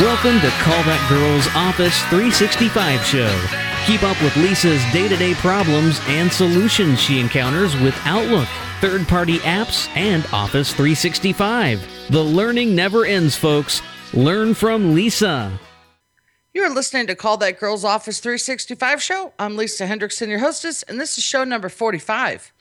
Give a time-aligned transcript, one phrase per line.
[0.00, 3.30] Welcome to Call That Girl's Office 365 show.
[3.86, 8.48] Keep up with Lisa's day to day problems and solutions she encounters with Outlook,
[8.80, 12.10] third party apps, and Office 365.
[12.10, 13.82] The learning never ends, folks.
[14.12, 15.60] Learn from Lisa.
[16.52, 19.32] You're listening to Call That Girl's Office 365 show.
[19.38, 22.52] I'm Lisa Hendrickson, your hostess, and this is show number 45.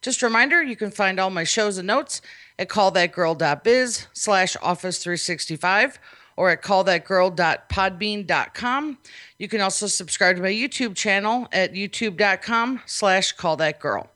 [0.00, 2.22] Just a reminder, you can find all my shows and notes
[2.58, 5.98] at callthatgirl.biz slash office 365
[6.38, 8.98] or at callthatgirl.podbean.com.
[9.38, 14.06] You can also subscribe to my YouTube channel at youtube.com slash callthatgirl.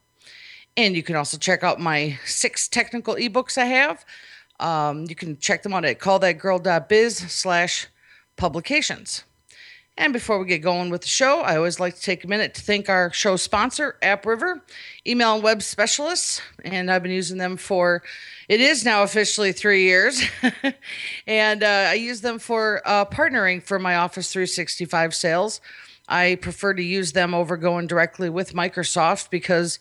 [0.77, 4.05] And you can also check out my six technical ebooks I have.
[4.61, 7.89] Um, you can check them out at callthatgirl.biz slash
[8.37, 9.25] publications.
[9.99, 12.55] And before we get going with the show, I always like to take a minute
[12.55, 14.63] to thank our show sponsor, AppRiver,
[15.07, 16.41] email and web specialists.
[16.65, 18.03] And I've been using them for,
[18.53, 20.23] it is now officially three years.
[21.27, 25.63] and uh, I use them for uh, partnering for my Office 365 sales.
[26.07, 29.79] I prefer to use them over going directly with Microsoft because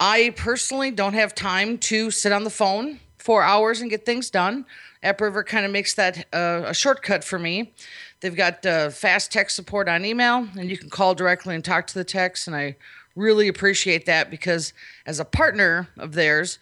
[0.00, 4.30] I personally don't have time to sit on the phone for hours and get things
[4.30, 4.64] done.
[5.02, 7.74] AppRiver kind of makes that uh, a shortcut for me.
[8.20, 11.86] They've got uh, fast tech support on email, and you can call directly and talk
[11.88, 12.46] to the techs.
[12.46, 12.76] And I
[13.14, 14.72] really appreciate that because
[15.04, 16.58] as a partner of theirs,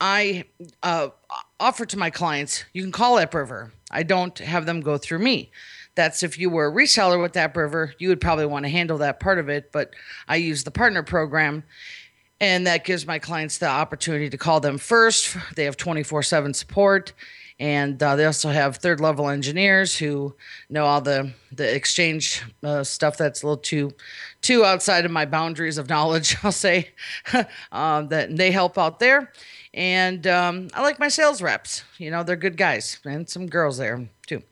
[0.00, 0.44] I
[0.82, 1.08] uh,
[1.60, 3.70] offer to my clients you can call AppRiver.
[3.90, 5.50] I don't have them go through me.
[5.94, 9.20] That's if you were a reseller with AppRiver, you would probably want to handle that
[9.20, 9.70] part of it.
[9.72, 9.94] But
[10.26, 11.62] I use the partner program,
[12.40, 15.36] and that gives my clients the opportunity to call them first.
[15.54, 17.12] They have 24 7 support
[17.60, 20.34] and uh, they also have third level engineers who
[20.68, 23.92] know all the the exchange uh, stuff that's a little too
[24.40, 26.90] too outside of my boundaries of knowledge i'll say
[27.72, 29.32] um, that they help out there
[29.74, 33.76] and um, i like my sales reps you know they're good guys and some girls
[33.76, 34.42] there too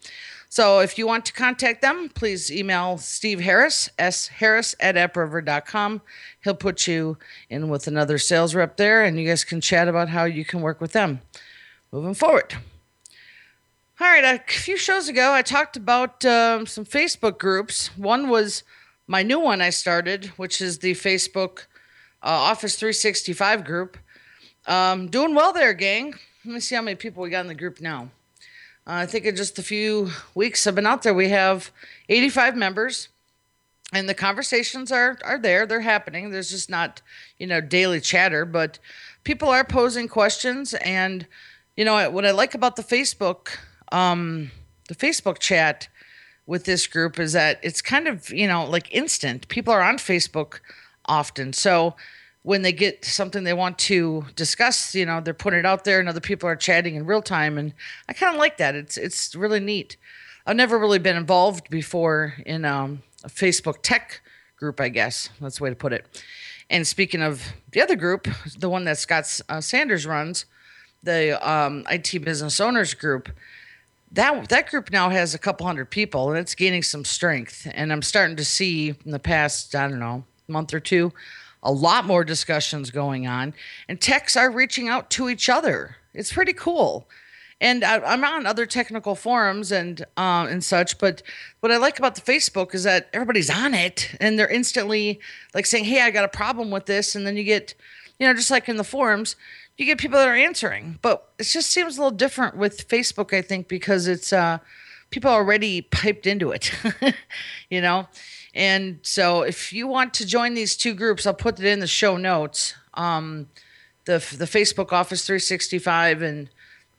[0.52, 6.02] so if you want to contact them, please email Steve Harris, S Harris at appriver.com.
[6.44, 7.16] He'll put you
[7.48, 10.60] in with another sales rep there and you guys can chat about how you can
[10.60, 11.22] work with them
[11.90, 12.54] moving forward.
[13.98, 17.96] All right, a few shows ago, I talked about um, some Facebook groups.
[17.96, 18.62] One was
[19.06, 21.60] my new one I started, which is the Facebook
[22.22, 23.96] uh, Office 365 group.
[24.66, 26.14] Um, doing well there, gang.
[26.44, 28.10] Let me see how many people we got in the group now.
[28.86, 31.70] Uh, I think in just a few weeks I've been out there, we have
[32.08, 33.08] 85 members,
[33.92, 35.66] and the conversations are are there.
[35.66, 36.30] They're happening.
[36.30, 37.02] There's just not
[37.38, 38.78] you know daily chatter, but
[39.24, 40.74] people are posing questions.
[40.74, 41.26] And
[41.76, 43.56] you know what I like about the Facebook
[43.92, 44.50] um,
[44.88, 45.88] the Facebook chat
[46.46, 49.48] with this group is that it's kind of you know like instant.
[49.48, 50.60] People are on Facebook
[51.06, 51.94] often, so
[52.42, 56.00] when they get something they want to discuss, you know, they're putting it out there,
[56.00, 57.72] and other people are chatting in real time, and
[58.08, 58.74] I kind of like that.
[58.74, 59.96] It's it's really neat.
[60.44, 64.20] I've never really been involved before in um, a Facebook tech
[64.56, 64.80] group.
[64.80, 66.24] I guess that's the way to put it.
[66.68, 68.26] And speaking of the other group,
[68.58, 70.46] the one that Scott uh, Sanders runs,
[71.02, 73.28] the um, IT business owners group,
[74.12, 77.92] that that group now has a couple hundred people and it's gaining some strength and
[77.92, 81.12] i'm starting to see in the past i don't know month or two
[81.62, 83.54] a lot more discussions going on
[83.88, 87.08] and techs are reaching out to each other it's pretty cool
[87.60, 91.22] and I, am on other technical forums and uh, and such but
[91.60, 95.20] what i like about the facebook is that everybody's on it and they're instantly
[95.54, 97.74] like saying hey i got a problem with this and then you get
[98.18, 99.36] you know just like in the forums
[99.76, 100.98] you get people that are answering.
[101.02, 104.58] But it just seems a little different with Facebook, I think, because it's uh,
[105.10, 106.72] people already piped into it,
[107.70, 108.08] you know?
[108.54, 111.86] And so if you want to join these two groups, I'll put it in the
[111.86, 112.74] show notes.
[112.94, 113.48] Um,
[114.04, 116.50] the, the Facebook Office 365 and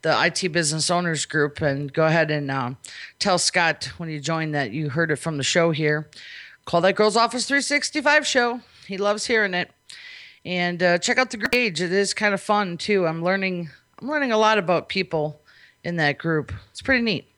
[0.02, 2.72] the IT Business Owners Group, and go ahead and uh,
[3.20, 6.10] tell Scott when you join that you heard it from the show here.
[6.66, 8.62] Call that Girls Office 365 show.
[8.88, 9.72] He loves hearing it
[10.46, 11.82] and uh, check out the page.
[11.82, 13.08] It is kind of fun too.
[13.08, 13.70] I'm learning.
[14.00, 15.42] I'm learning a lot about people
[15.84, 16.52] in that group.
[16.72, 17.33] It's pretty neat.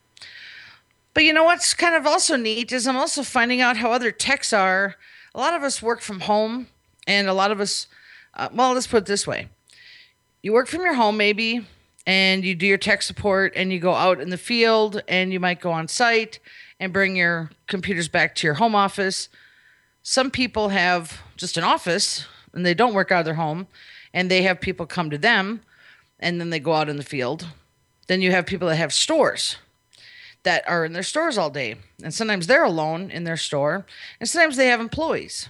[1.15, 4.11] But you know what's kind of also neat is I'm also finding out how other
[4.11, 4.97] techs are.
[5.33, 6.67] A lot of us work from home,
[7.07, 7.87] and a lot of us.
[8.33, 9.47] Uh, well, let's put it this way:
[10.43, 11.65] you work from your home, maybe,
[12.05, 15.39] and you do your tech support, and you go out in the field, and you
[15.39, 16.39] might go on site
[16.81, 19.29] and bring your computers back to your home office.
[20.03, 23.67] Some people have just an office and they don't work out of their home
[24.13, 25.61] and they have people come to them
[26.19, 27.47] and then they go out in the field.
[28.07, 29.55] Then you have people that have stores
[30.45, 31.75] that are in their stores all day.
[32.01, 33.85] And sometimes they're alone in their store,
[34.19, 35.49] and sometimes they have employees.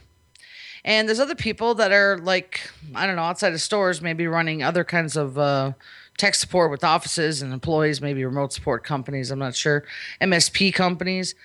[0.84, 2.62] And there's other people that are like,
[2.94, 5.74] I don't know, outside of stores, maybe running other kinds of uh,
[6.18, 9.32] tech support with offices and employees, maybe remote support companies.
[9.32, 9.84] I'm not sure,
[10.22, 11.36] MSP companies.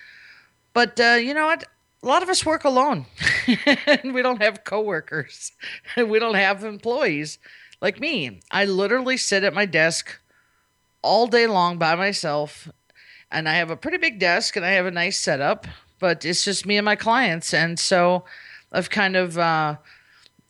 [0.73, 1.65] But uh, you know what?
[2.03, 3.05] A lot of us work alone.
[4.03, 5.51] we don't have coworkers.
[5.97, 7.37] we don't have employees
[7.81, 8.39] like me.
[8.49, 10.19] I literally sit at my desk
[11.01, 12.69] all day long by myself,
[13.31, 15.67] and I have a pretty big desk and I have a nice setup.
[15.99, 18.25] But it's just me and my clients, and so
[18.71, 19.37] I've kind of.
[19.37, 19.77] Uh,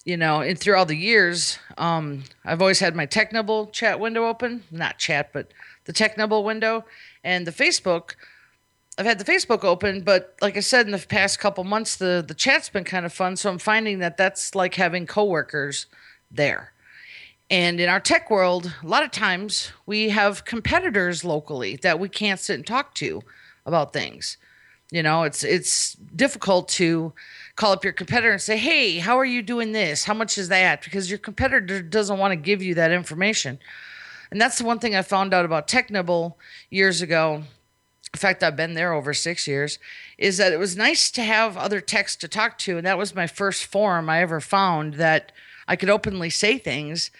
[0.05, 4.25] you know, and through all the years, um, I've always had my Technibble chat window
[4.25, 5.51] open, not chat, but
[5.85, 6.85] the Technibble window
[7.23, 8.15] and the Facebook.
[8.97, 12.23] I've had the Facebook open, but like I said, in the past couple months, the
[12.27, 13.35] the chat's been kind of fun.
[13.35, 15.85] So I'm finding that that's like having coworkers
[16.29, 16.73] there.
[17.51, 22.07] And in our tech world, a lot of times we have competitors locally that we
[22.07, 23.21] can't sit and talk to
[23.65, 24.38] about things.
[24.89, 27.12] You know, it's it's difficult to
[27.57, 30.06] call up your competitor and say, "Hey, how are you doing this?
[30.06, 33.59] How much is that?" Because your competitor doesn't want to give you that information.
[34.31, 36.36] And that's the one thing I found out about Technibble
[36.69, 37.44] years ago.
[38.13, 39.77] In fact, I've been there over six years.
[40.18, 43.13] Is that it was nice to have other techs to talk to, and that was
[43.13, 45.33] my first forum I ever found that
[45.68, 47.12] I could openly say things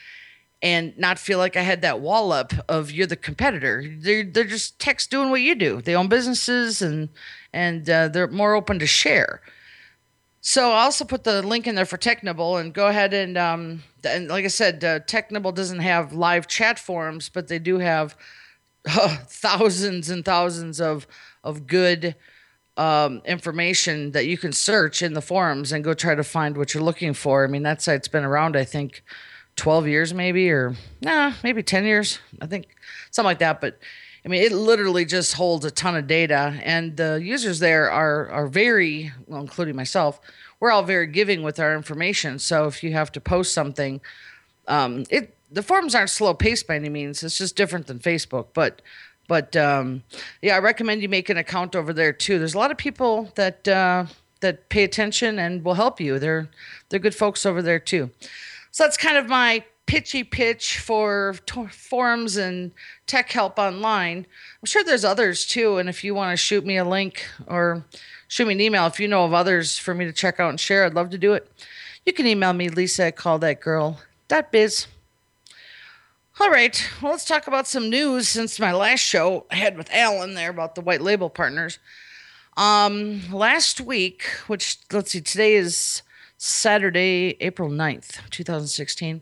[0.62, 3.84] and not feel like I had that wall up of you're the competitor.
[3.98, 5.82] They're they're just techs doing what you do.
[5.82, 7.10] They own businesses and
[7.54, 9.42] and uh, they're more open to share.
[10.42, 13.84] So I also put the link in there for Technibble and go ahead and um,
[14.04, 18.16] and like I said, uh, Technibble doesn't have live chat forums, but they do have
[18.90, 21.08] uh, thousands and thousands of
[21.44, 22.16] of good
[22.78, 26.74] um, information that you can search in the forums and go try to find what
[26.74, 27.44] you're looking for.
[27.44, 29.04] I mean, that site's been around, I think,
[29.62, 32.18] 12 years maybe, or nah, maybe 10 years.
[32.42, 32.66] I think
[33.12, 33.62] something like that.
[33.62, 33.78] But
[34.26, 38.28] I mean, it literally just holds a ton of data, and the users there are
[38.32, 40.20] are very well, including myself.
[40.60, 42.40] We're all very giving with our information.
[42.40, 44.02] So if you have to post something,
[44.68, 47.22] um, it the forums aren't slow paced by any means.
[47.22, 48.82] It's just different than Facebook, but.
[49.28, 50.04] But um,
[50.42, 52.38] yeah, I recommend you make an account over there too.
[52.38, 54.08] There's a lot of people that uh,
[54.42, 56.20] that pay attention and will help you.
[56.20, 56.50] They're
[56.90, 58.10] they're good folks over there too.
[58.72, 62.72] So that's kind of my pitchy pitch for to- forums and
[63.08, 64.20] tech help online.
[64.62, 65.78] I'm sure there's others too.
[65.78, 67.84] And if you want to shoot me a link or
[68.30, 70.60] shoot me an email, if you know of others for me to check out and
[70.60, 71.52] share, I'd love to do it.
[72.06, 74.88] You can email me, lisa at callthatgirl.biz.
[76.40, 79.92] All right, well, let's talk about some news since my last show I had with
[79.94, 81.78] Alan there about the white label partners.
[82.56, 86.02] Um, last week, which let's see, today is
[86.44, 89.22] Saturday, April 9th, 2016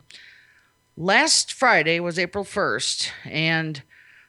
[1.00, 3.81] last Friday was April 1st, and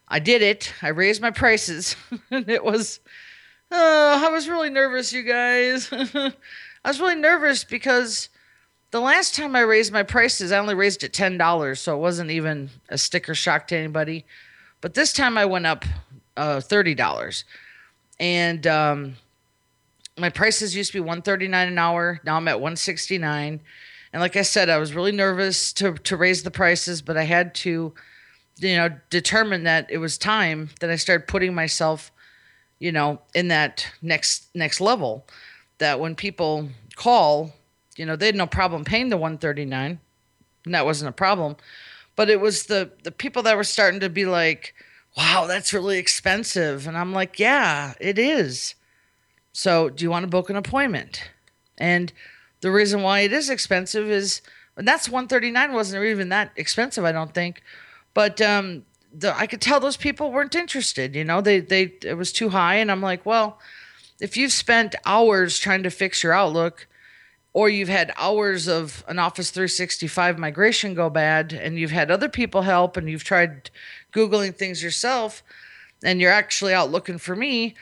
[0.09, 0.73] I did it.
[0.81, 1.97] I raised my prices.
[2.31, 3.01] and it was,
[3.71, 5.89] oh, I was really nervous, you guys.
[5.93, 6.33] I
[6.85, 8.29] was really nervous because
[8.93, 12.31] the last time I raised my prices, I only raised it $10, so it wasn't
[12.31, 14.25] even a sticker shock to anybody.
[14.81, 15.85] But this time I went up
[16.37, 17.45] uh, $30.
[18.19, 19.17] And um,
[20.21, 22.21] my prices used to be 139 an hour.
[22.25, 23.61] Now I'm at 169
[24.13, 27.23] and like I said, I was really nervous to to raise the prices, but I
[27.23, 27.95] had to,
[28.57, 32.11] you know, determine that it was time that I started putting myself,
[32.79, 35.27] you know, in that next next level.
[35.79, 37.55] That when people call,
[37.97, 40.01] you know, they had no problem paying the 139,
[40.65, 41.57] and that wasn't a problem.
[42.17, 44.75] But it was the the people that were starting to be like,
[45.17, 48.75] "Wow, that's really expensive," and I'm like, "Yeah, it is."
[49.53, 51.31] So, do you want to book an appointment?
[51.79, 52.13] And
[52.61, 54.43] the reason why it is expensive is
[54.77, 57.63] and that's 139 wasn't even that expensive i don't think
[58.15, 62.17] but um the, i could tell those people weren't interested you know they they it
[62.17, 63.59] was too high and i'm like well
[64.21, 66.87] if you've spent hours trying to fix your outlook
[67.53, 72.29] or you've had hours of an office 365 migration go bad and you've had other
[72.29, 73.71] people help and you've tried
[74.13, 75.43] googling things yourself
[76.05, 77.75] and you're actually out looking for me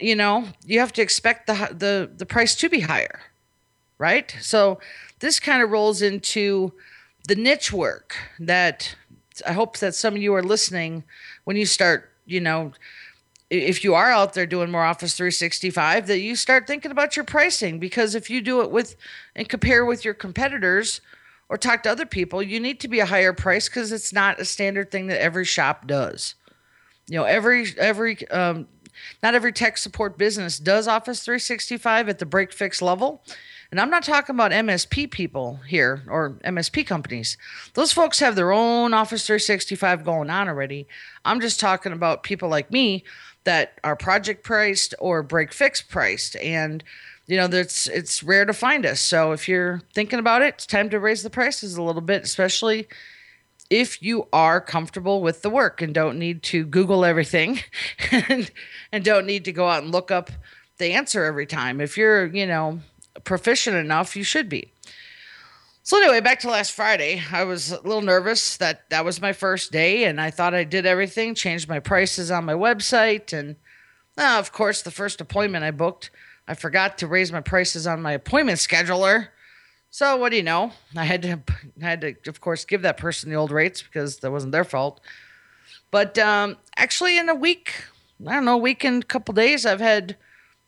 [0.00, 3.20] you know you have to expect the the the price to be higher
[3.98, 4.36] right?
[4.40, 4.78] So
[5.20, 6.72] this kind of rolls into
[7.28, 8.94] the niche work that
[9.46, 11.04] I hope that some of you are listening
[11.44, 12.72] when you start, you know,
[13.48, 17.24] if you are out there doing more Office 365, that you start thinking about your
[17.24, 18.96] pricing because if you do it with
[19.36, 21.00] and compare with your competitors
[21.48, 24.40] or talk to other people, you need to be a higher price because it's not
[24.40, 26.34] a standard thing that every shop does.
[27.08, 28.66] You know, every every um,
[29.22, 33.22] not every tech support business does Office 365 at the break fix level.
[33.70, 37.36] And I'm not talking about MSP people here or MSP companies.
[37.74, 40.86] Those folks have their own Office 365 going on already.
[41.24, 43.04] I'm just talking about people like me
[43.44, 46.36] that are project priced or break fix priced.
[46.36, 46.84] And
[47.26, 49.00] you know, that's it's rare to find us.
[49.00, 52.22] So if you're thinking about it, it's time to raise the prices a little bit,
[52.22, 52.86] especially
[53.70, 57.60] if you are comfortable with the work and don't need to Google everything
[58.10, 58.50] and,
[58.92, 60.30] and don't need to go out and look up
[60.78, 61.80] the answer every time.
[61.80, 62.80] If you're, you know,
[63.24, 64.72] proficient enough, you should be.
[65.82, 67.22] So anyway, back to last Friday.
[67.30, 70.64] I was a little nervous that that was my first day, and I thought I
[70.64, 73.54] did everything, changed my prices on my website, and
[74.18, 76.10] uh, of course, the first appointment I booked,
[76.48, 79.28] I forgot to raise my prices on my appointment scheduler.
[79.96, 80.72] So what do you know?
[80.94, 81.40] I had to,
[81.82, 84.62] I had to, of course, give that person the old rates because that wasn't their
[84.62, 85.00] fault.
[85.90, 87.72] But um, actually, in a week,
[88.26, 90.18] I don't know, week and a couple days, I've had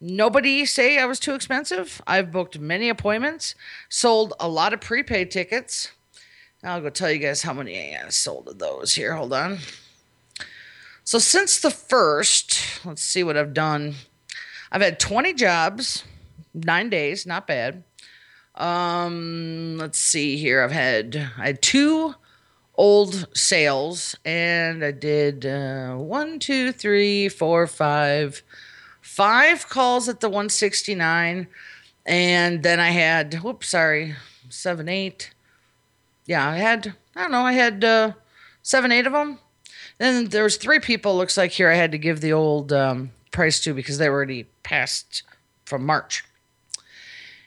[0.00, 2.00] Nobody say I was too expensive.
[2.06, 3.54] I've booked many appointments,
[3.90, 5.92] sold a lot of prepaid tickets.
[6.64, 9.14] I'll go tell you guys how many I sold of those here.
[9.14, 9.58] Hold on.
[11.04, 13.96] So since the first, let's see what I've done.
[14.72, 16.04] I've had 20 jobs,
[16.54, 17.82] nine days, not bad.
[18.58, 20.62] Um, let's see here.
[20.62, 22.14] I've had I had two
[22.74, 28.42] old sales, and I did uh, one, two, three, four, five
[29.08, 31.48] five calls at the 169
[32.04, 34.14] and then i had whoops sorry
[34.50, 35.32] seven eight.
[36.26, 38.12] Yeah i had i don't know i had uh,
[38.62, 39.38] seven eight of them
[39.96, 43.10] then there was three people looks like here i had to give the old um,
[43.30, 45.22] price to because they were already passed
[45.64, 46.22] from march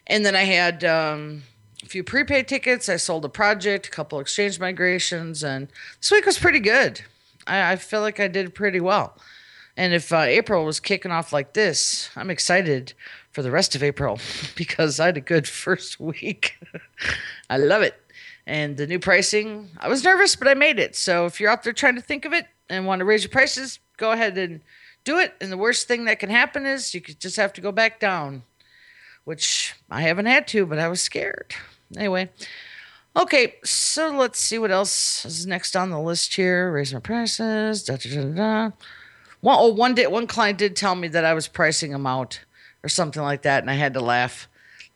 [0.07, 1.43] and then i had um,
[1.83, 5.67] a few prepaid tickets i sold a project a couple exchange migrations and
[5.99, 7.01] this week was pretty good
[7.47, 9.15] I, I feel like i did pretty well
[9.77, 12.93] and if uh, April was kicking off like this, I'm excited
[13.31, 14.19] for the rest of April
[14.55, 16.59] because I had a good first week.
[17.49, 17.95] I love it.
[18.45, 20.95] And the new pricing, I was nervous, but I made it.
[20.95, 23.29] So if you're out there trying to think of it and want to raise your
[23.29, 24.61] prices, go ahead and
[25.03, 25.35] do it.
[25.39, 27.99] And the worst thing that can happen is you could just have to go back
[27.99, 28.43] down,
[29.25, 31.53] which I haven't had to, but I was scared.
[31.95, 32.29] Anyway,
[33.15, 36.71] okay, so let's see what else is next on the list here.
[36.71, 37.83] Raise my prices.
[37.83, 38.71] Da, da, da, da.
[39.41, 42.39] One, oh, one day, one client did tell me that I was pricing him out
[42.83, 44.47] or something like that, and I had to laugh.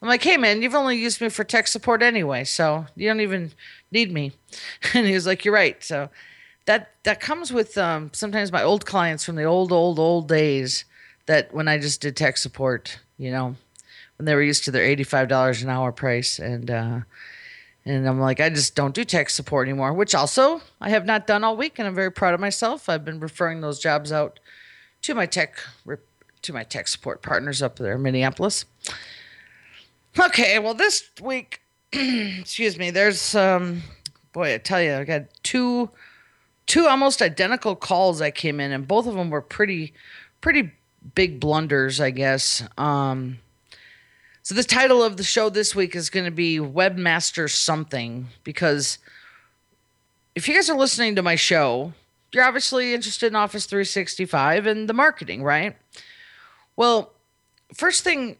[0.01, 3.21] I'm like, hey man, you've only used me for tech support anyway, so you don't
[3.21, 3.51] even
[3.91, 4.33] need me.
[4.93, 5.83] And he was like, you're right.
[5.83, 6.09] So
[6.65, 10.85] that that comes with um, sometimes my old clients from the old, old, old days.
[11.27, 13.55] That when I just did tech support, you know,
[14.17, 16.99] when they were used to their eighty-five dollars an hour price, and uh,
[17.85, 21.27] and I'm like, I just don't do tech support anymore, which also I have not
[21.27, 22.89] done all week, and I'm very proud of myself.
[22.89, 24.39] I've been referring those jobs out
[25.03, 25.57] to my tech
[26.41, 28.65] to my tech support partners up there in Minneapolis.
[30.17, 33.83] Okay, well this week, excuse me, there's um
[34.31, 35.89] boy, I tell you, I got two
[36.65, 39.93] two almost identical calls that came in, and both of them were pretty
[40.41, 40.71] pretty
[41.13, 42.63] big blunders, I guess.
[42.77, 43.39] Um
[44.45, 48.99] so the title of the show this week is going to be Webmaster Something because
[50.35, 51.93] if you guys are listening to my show,
[52.31, 55.75] you're obviously interested in Office 365 and the marketing, right?
[56.75, 57.11] Well,
[57.73, 58.37] first thing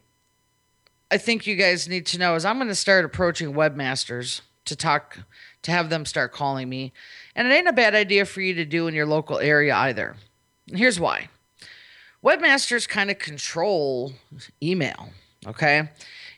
[1.10, 4.76] I think you guys need to know is I'm going to start approaching webmasters to
[4.76, 5.18] talk
[5.62, 6.92] to have them start calling me.
[7.34, 10.14] And it ain't a bad idea for you to do in your local area either.
[10.68, 11.30] And here's why.
[12.24, 14.12] Webmasters kind of control
[14.62, 15.10] email.
[15.46, 15.88] Okay.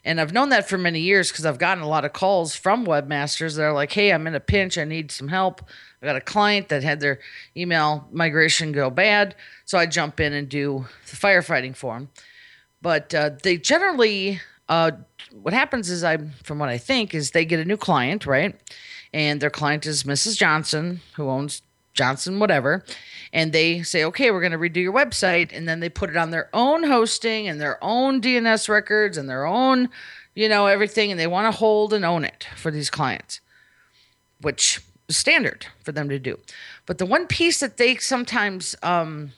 [0.05, 2.85] And I've known that for many years because I've gotten a lot of calls from
[2.85, 4.77] webmasters that are like, hey, I'm in a pinch.
[4.77, 5.61] I need some help.
[6.01, 7.19] I got a client that had their
[7.57, 9.35] email migration go bad.
[9.65, 12.09] So I jump in and do the firefighting for them.
[12.81, 14.39] But uh, they generally,
[14.69, 14.91] uh,
[15.33, 18.55] what happens is I, from what I think, is they get a new client, right?
[19.13, 20.37] And their client is Mrs.
[20.37, 21.61] Johnson, who owns
[21.99, 22.85] Johnson, whatever.
[23.33, 25.51] And they say, okay, we're going to redo your website.
[25.53, 29.29] And then they put it on their own hosting and their own DNS records and
[29.29, 29.89] their own,
[30.33, 31.11] you know, everything.
[31.11, 33.41] And they want to hold and own it for these clients,
[34.39, 36.39] which is standard for them to do.
[36.85, 39.33] But the one piece that they sometimes um,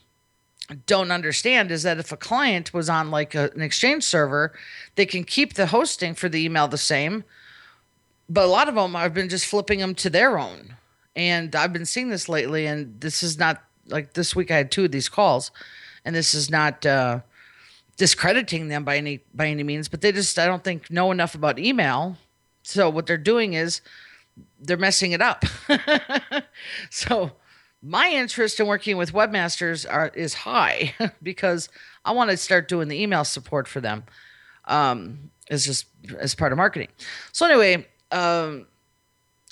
[0.86, 4.52] don't understand is that if a client was on like a, an exchange server,
[4.94, 7.24] they can keep the hosting for the email the same.
[8.28, 10.76] But a lot of them, I've been just flipping them to their own
[11.14, 14.70] and I've been seeing this lately, and this is not like this week I had
[14.70, 15.50] two of these calls,
[16.04, 17.20] and this is not uh,
[17.96, 21.34] discrediting them by any by any means, but they just I don't think know enough
[21.34, 22.16] about email.
[22.62, 23.80] So what they're doing is
[24.60, 25.44] they're messing it up.
[26.90, 27.32] so
[27.82, 31.68] my interest in working with webmasters are, is high because
[32.04, 34.04] I want to start doing the email support for them.
[34.66, 35.86] Um, is just
[36.18, 36.88] as part of marketing.
[37.32, 38.66] So anyway, um,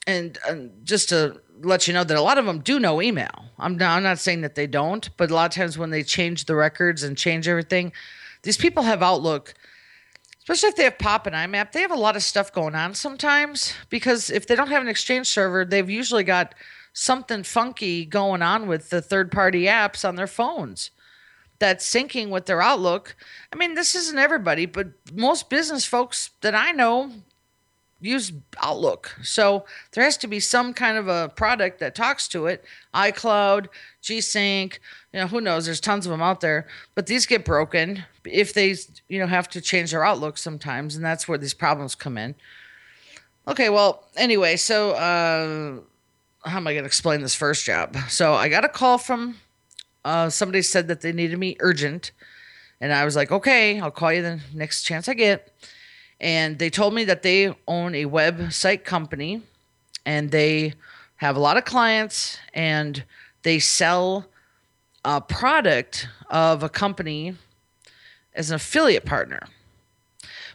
[0.06, 3.46] and, and just to let you know that a lot of them do know email.
[3.58, 6.02] I'm not, I'm not saying that they don't, but a lot of times when they
[6.02, 7.92] change the records and change everything,
[8.42, 9.54] these people have Outlook,
[10.38, 12.94] especially if they have Pop and IMAP, they have a lot of stuff going on
[12.94, 16.54] sometimes because if they don't have an Exchange server, they've usually got
[16.92, 20.90] something funky going on with the third party apps on their phones
[21.60, 23.14] that's syncing with their Outlook.
[23.52, 27.12] I mean, this isn't everybody, but most business folks that I know
[28.00, 29.16] use Outlook.
[29.22, 32.64] So there has to be some kind of a product that talks to it.
[32.94, 33.68] iCloud,
[34.00, 34.80] G Sync,
[35.12, 35.66] you know, who knows?
[35.66, 38.76] There's tons of them out there, but these get broken if they,
[39.08, 42.34] you know, have to change their Outlook sometimes, and that's where these problems come in.
[43.48, 45.80] Okay, well, anyway, so uh,
[46.48, 47.96] how am I going to explain this first job?
[48.08, 49.36] So I got a call from
[50.04, 52.12] uh, somebody said that they needed me urgent,
[52.80, 55.52] and I was like, okay, I'll call you the next chance I get
[56.20, 59.42] and they told me that they own a website company
[60.04, 60.74] and they
[61.16, 63.04] have a lot of clients and
[63.42, 64.26] they sell
[65.04, 67.34] a product of a company
[68.34, 69.40] as an affiliate partner.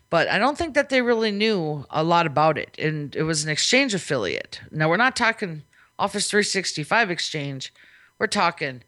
[0.09, 2.75] But I don't think that they really knew a lot about it.
[2.77, 4.61] And it was an exchange affiliate.
[4.71, 5.63] Now, we're not talking
[5.97, 7.73] Office 365 exchange,
[8.19, 8.83] we're talking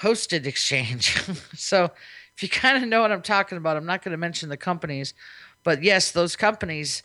[0.00, 1.16] hosted exchange.
[1.54, 1.90] so,
[2.36, 4.58] if you kind of know what I'm talking about, I'm not going to mention the
[4.58, 5.14] companies,
[5.66, 7.02] but yes, those companies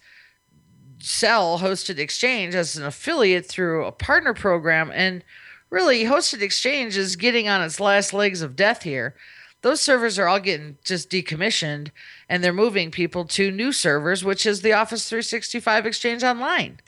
[1.00, 4.92] sell Hosted Exchange as an affiliate through a partner program.
[4.94, 5.24] And
[5.72, 9.16] really, Hosted Exchange is getting on its last legs of death here.
[9.64, 11.90] Those servers are all getting just decommissioned
[12.30, 16.80] and they're moving people to new servers, which is the Office 365 Exchange Online.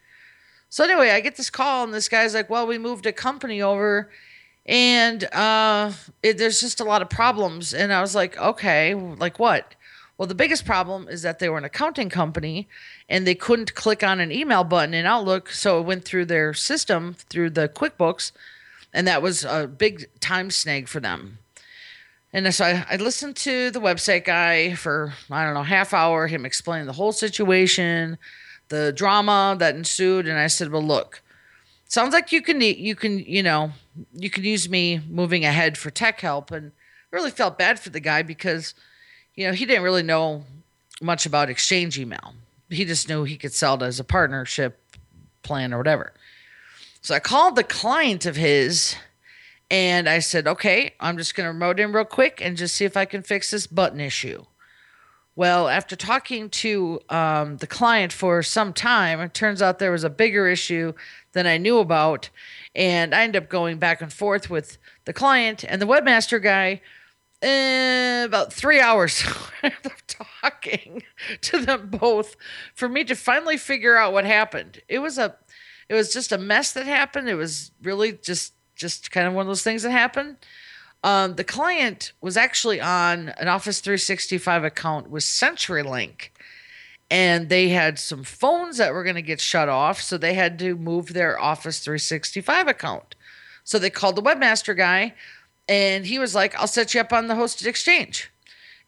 [0.70, 3.64] So, anyway, I get this call, and this guy's like, Well, we moved a company
[3.64, 4.12] over
[4.68, 7.74] and uh, it, there's just a lot of problems.
[7.74, 9.74] And I was like, Okay, like what?
[10.18, 12.68] Well, the biggest problem is that they were an accounting company
[13.10, 15.50] and they couldn't click on an email button in Outlook.
[15.50, 18.32] So it went through their system, through the QuickBooks,
[18.94, 21.40] and that was a big time snag for them.
[22.32, 26.28] And so I, I listened to the website guy for, I don't know, half hour,
[26.28, 28.18] him explaining the whole situation,
[28.70, 30.28] the drama that ensued.
[30.28, 31.24] And I said, well, look,
[31.88, 33.72] sounds like you can, you can, you know,
[34.14, 36.52] you can use me moving ahead for tech help.
[36.52, 36.72] And
[37.12, 38.76] I really felt bad for the guy because–
[39.36, 40.44] you know, he didn't really know
[41.02, 42.34] much about exchange email.
[42.70, 44.80] He just knew he could sell it as a partnership
[45.42, 46.14] plan or whatever.
[47.02, 48.96] So I called the client of his
[49.70, 52.86] and I said, okay, I'm just going to remote in real quick and just see
[52.86, 54.46] if I can fix this button issue.
[55.36, 60.04] Well, after talking to um, the client for some time, it turns out there was
[60.04, 60.94] a bigger issue
[61.32, 62.30] than I knew about.
[62.76, 66.82] And I ended up going back and forth with the client and the webmaster guy
[67.44, 69.24] uh, about three hours
[69.64, 71.04] of talking
[71.42, 72.36] to them both
[72.74, 74.82] for me to finally figure out what happened.
[74.88, 75.36] It was a,
[75.90, 77.28] it was just a mess that happened.
[77.28, 80.38] It was really just just kind of one of those things that happened.
[81.04, 86.30] Um, the client was actually on an Office 365 account with CenturyLink,
[87.12, 90.58] and they had some phones that were going to get shut off, so they had
[90.60, 93.16] to move their Office 365 account.
[93.66, 95.14] So they called the webmaster guy
[95.68, 98.32] and he was like, I'll set you up on the hosted exchange.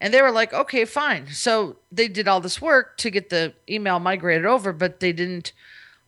[0.00, 1.28] And they were like, okay, fine.
[1.28, 5.52] So they did all this work to get the email migrated over, but they didn't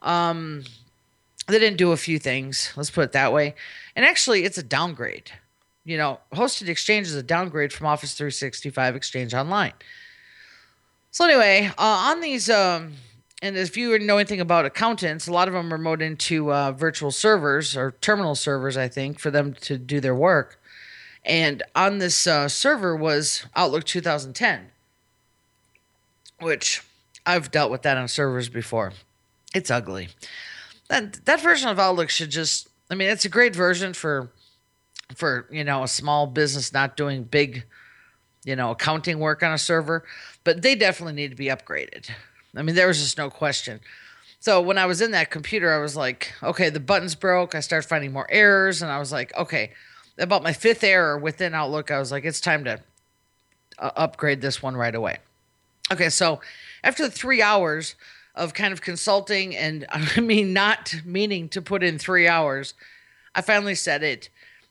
[0.02, 0.64] um
[1.46, 2.72] they didn't do a few things.
[2.76, 3.54] Let's put it that way.
[3.96, 5.32] And actually it's a downgrade.
[5.84, 9.72] You know, hosted exchange is a downgrade from Office 365 Exchange Online.
[11.10, 12.92] So anyway, uh, on these um
[13.40, 16.72] and if you know anything about accountants, a lot of them are remote into uh,
[16.72, 20.60] virtual servers or terminal servers, I think, for them to do their work.
[21.24, 24.70] And on this uh, server was Outlook 2010,
[26.40, 26.82] which
[27.24, 28.92] I've dealt with that on servers before.
[29.54, 30.08] It's ugly.
[30.88, 32.68] That that version of Outlook should just.
[32.90, 34.30] I mean, it's a great version for
[35.14, 37.64] for you know a small business not doing big,
[38.44, 40.04] you know, accounting work on a server,
[40.44, 42.10] but they definitely need to be upgraded
[42.58, 43.80] I mean, there was just no question.
[44.40, 47.54] So when I was in that computer, I was like, okay, the buttons broke.
[47.54, 49.72] I started finding more errors, and I was like, okay,
[50.18, 52.80] about my fifth error within Outlook, I was like, it's time to
[53.78, 55.18] uh, upgrade this one right away.
[55.90, 56.40] Okay, so
[56.84, 57.94] after the three hours
[58.34, 62.74] of kind of consulting, and I mean, not meaning to put in three hours,
[63.34, 64.28] I finally said it.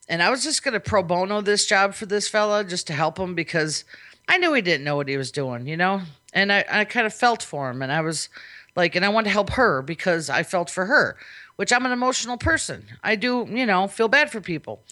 [0.09, 2.93] And I was just going to pro bono this job for this fella just to
[2.93, 3.83] help him because
[4.27, 6.01] I knew he didn't know what he was doing, you know?
[6.33, 8.29] and I, I kind of felt for him and i was
[8.75, 11.17] like and i wanted to help her because i felt for her
[11.55, 12.85] which i'm an emotional person.
[13.03, 14.83] I do you know feel bad for people.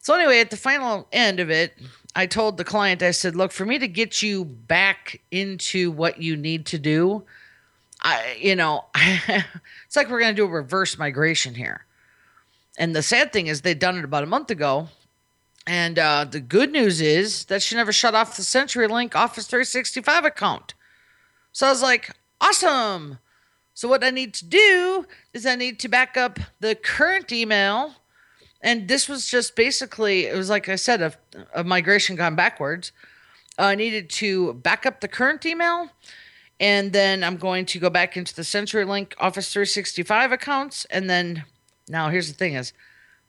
[0.00, 1.74] So anyway at the final end of it
[2.16, 6.20] i told the client i said look for me to get you back into what
[6.20, 7.24] you need to do
[8.00, 11.84] i you know it's like we're going to do a reverse migration here.
[12.78, 14.88] And the sad thing is they'd done it about a month ago
[15.66, 20.24] and uh, the good news is that she never shut off the CenturyLink Office 365
[20.24, 20.74] account.
[21.52, 23.18] So I was like, awesome.
[23.74, 27.94] So, what I need to do is I need to back up the current email.
[28.60, 31.12] And this was just basically, it was like I said, a,
[31.54, 32.92] a migration gone backwards.
[33.58, 35.88] I needed to back up the current email.
[36.60, 40.84] And then I'm going to go back into the CenturyLink Office 365 accounts.
[40.90, 41.44] And then
[41.88, 42.72] now here's the thing is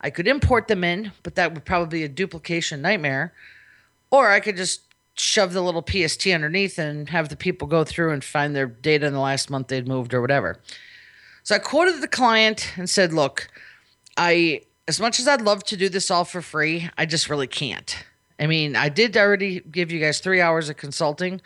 [0.03, 3.33] I could import them in, but that would probably be a duplication nightmare.
[4.11, 4.81] Or I could just
[5.15, 9.05] shove the little PST underneath and have the people go through and find their data
[9.07, 10.59] in the last month they'd moved or whatever.
[11.43, 13.47] So I quoted the client and said, "Look,
[14.17, 17.47] I as much as I'd love to do this all for free, I just really
[17.47, 18.03] can't.
[18.37, 21.41] I mean, I did already give you guys 3 hours of consulting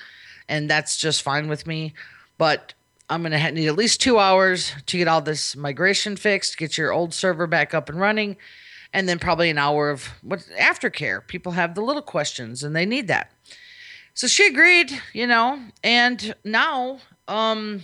[0.49, 1.93] and that's just fine with me,
[2.37, 2.73] but
[3.09, 6.77] I'm going to need at least 2 hours to get all this migration fixed, get
[6.77, 8.37] your old server back up and running."
[8.93, 11.25] And then probably an hour of what aftercare.
[11.27, 13.31] People have the little questions and they need that.
[14.13, 17.81] So she agreed, you know, and now um,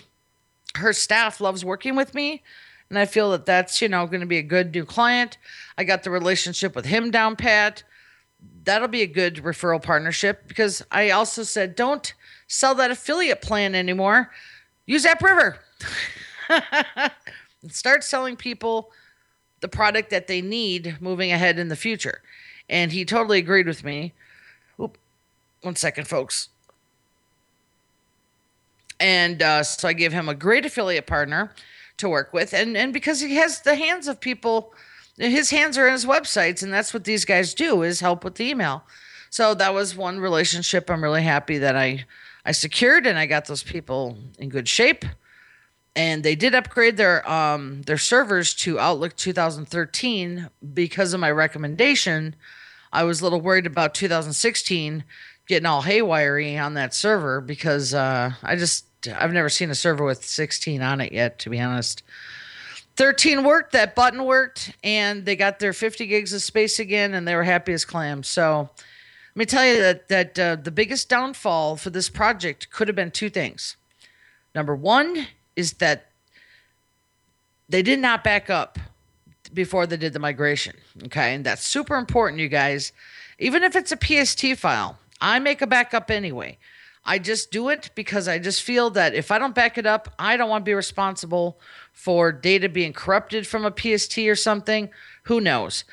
[0.75, 2.41] her staff loves working with me.
[2.89, 5.37] And I feel that that's, you know, going to be a good new client.
[5.77, 7.83] I got the relationship with him down pat.
[8.63, 12.13] That'll be a good referral partnership because I also said, don't
[12.47, 14.31] sell that affiliate plan anymore.
[14.85, 15.57] Use AppRiver.
[17.69, 18.91] Start selling people
[19.61, 22.21] the product that they need moving ahead in the future.
[22.69, 24.13] And he totally agreed with me.
[24.79, 24.97] Oop,
[25.61, 26.49] One second, folks.
[28.99, 31.51] And uh, so I gave him a great affiliate partner
[31.97, 32.53] to work with.
[32.53, 34.73] And, and because he has the hands of people,
[35.17, 36.63] his hands are in his websites.
[36.63, 38.83] And that's what these guys do is help with the email.
[39.29, 42.05] So that was one relationship I'm really happy that I,
[42.45, 45.05] I secured and I got those people in good shape.
[45.95, 52.35] And they did upgrade their um, their servers to Outlook 2013 because of my recommendation.
[52.91, 55.03] I was a little worried about 2016
[55.47, 60.03] getting all haywiry on that server because uh, I just I've never seen a server
[60.03, 62.03] with 16 on it yet, to be honest.
[62.95, 67.27] 13 worked, that button worked, and they got their 50 gigs of space again, and
[67.27, 68.27] they were happy as clams.
[68.27, 68.69] So
[69.35, 72.95] let me tell you that that uh, the biggest downfall for this project could have
[72.95, 73.77] been two things.
[74.53, 76.05] Number one is that
[77.67, 78.77] they did not back up
[79.51, 80.75] before they did the migration.
[81.05, 82.91] Okay, and that's super important, you guys.
[83.39, 86.57] Even if it's a PST file, I make a backup anyway.
[87.05, 90.13] I just do it because I just feel that if I don't back it up,
[90.17, 91.59] I don't want to be responsible
[91.91, 94.89] for data being corrupted from a PST or something.
[95.23, 95.83] Who knows?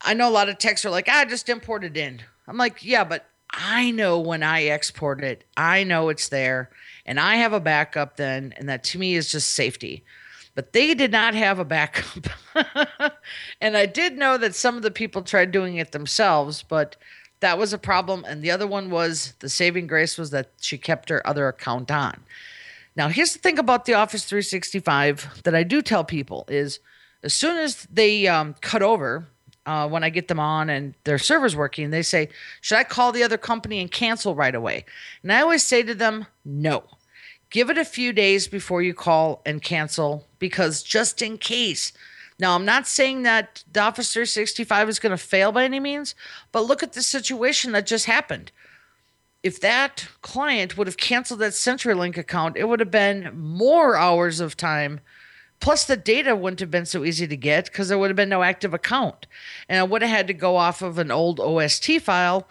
[0.00, 2.22] I know a lot of techs are like, ah, just import it in.
[2.46, 6.70] I'm like, yeah, but I know when I export it, I know it's there
[7.06, 8.54] and I have a backup then.
[8.56, 10.04] And that to me is just safety.
[10.54, 12.26] But they did not have a backup.
[13.60, 16.96] and I did know that some of the people tried doing it themselves, but
[17.40, 18.24] that was a problem.
[18.26, 21.90] And the other one was the saving grace was that she kept her other account
[21.90, 22.20] on.
[22.96, 26.80] Now, here's the thing about the Office 365 that I do tell people is
[27.22, 29.28] as soon as they um, cut over,
[29.66, 32.28] uh, when I get them on and their server's working, they say,
[32.60, 34.84] Should I call the other company and cancel right away?
[35.22, 36.84] And I always say to them, No.
[37.50, 41.92] Give it a few days before you call and cancel because just in case
[42.40, 46.14] now, I'm not saying that the Office 365 is going to fail by any means,
[46.52, 48.50] but look at the situation that just happened.
[49.42, 54.40] If that client would have canceled that CenturyLink account, it would have been more hours
[54.40, 55.00] of time.
[55.60, 58.30] Plus, the data wouldn't have been so easy to get because there would have been
[58.30, 59.26] no active account.
[59.68, 62.48] And I would have had to go off of an old OST file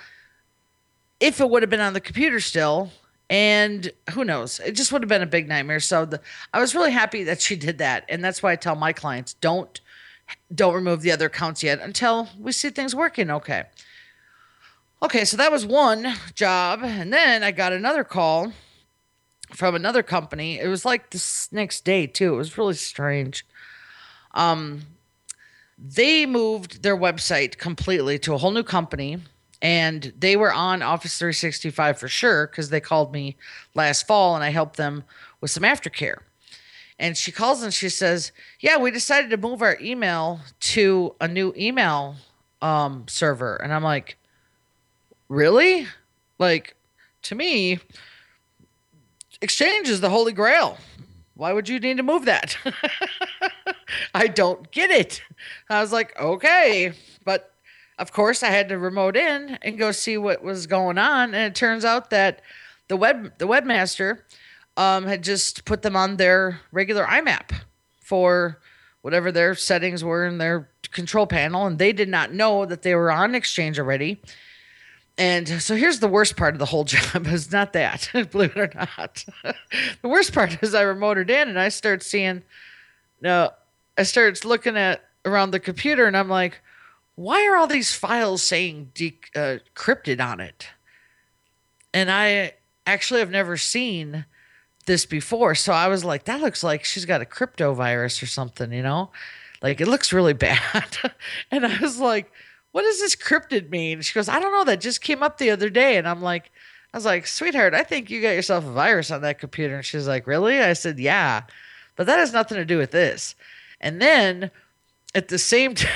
[1.20, 2.92] if it would have been on the computer still.
[3.30, 4.60] And who knows?
[4.60, 5.80] It just would have been a big nightmare.
[5.80, 6.22] So the,
[6.54, 8.06] i was really happy that she did that.
[8.10, 9.82] And that's why i tell my clients don't
[10.54, 13.64] don't remove the other accounts yet until we see things working okay.
[15.02, 16.82] Okay so that was one job.
[16.84, 18.54] And then i got another call
[19.52, 23.46] from another company it was like this next day too it was really strange
[24.34, 24.82] um
[25.78, 29.18] they moved their website completely to a whole new company
[29.62, 33.36] and they were on Office 365 for sure because they called me
[33.76, 35.04] last fall and I helped them
[35.42, 36.20] with some aftercare.
[36.98, 41.30] And she calls and she says, "Yeah, we decided to move our email to a
[41.30, 42.18] new email
[42.62, 44.18] um, server." And I'm like,
[45.30, 45.88] "Really?
[46.40, 46.76] Like,
[47.24, 47.80] to me,
[49.42, 50.78] Exchange is the holy grail.
[51.36, 52.58] Why would you need to move that?"
[54.14, 55.22] I don't get it.
[55.70, 57.54] I was like, "Okay, but
[57.98, 61.52] of course, I had to remote in and go see what was going on, and
[61.52, 62.42] it turns out that
[62.88, 64.20] the web the webmaster
[64.78, 67.52] um, had just put them on their regular IMAP
[68.02, 68.60] for
[69.02, 72.96] whatever their settings were in their control panel, and they did not know that they
[72.96, 74.22] were on Exchange already.
[75.20, 78.58] And so here's the worst part of the whole job is not that, believe it
[78.58, 79.26] or not.
[79.44, 82.42] the worst part is I remoted in and I start seeing,
[83.22, 83.52] no,
[83.98, 86.62] I started looking at around the computer and I'm like,
[87.16, 90.70] why are all these files saying decrypted uh, on it?
[91.94, 92.54] And I
[92.88, 94.24] actually have never seen
[94.86, 95.54] this before.
[95.54, 98.84] So I was like, that looks like she's got a crypto virus or something, you
[98.84, 99.12] know?
[99.62, 100.98] Like it looks really bad.
[101.52, 102.32] and I was like,
[102.72, 104.02] what does this cryptid mean?
[104.02, 104.64] She goes, I don't know.
[104.64, 105.98] That just came up the other day.
[105.98, 106.52] And I'm like,
[106.94, 109.76] I was like, sweetheart, I think you got yourself a virus on that computer.
[109.76, 110.60] And she's like, really?
[110.60, 111.44] I said, yeah.
[111.96, 113.36] But that has nothing to do with this.
[113.82, 114.52] And then
[115.16, 115.92] at the same time,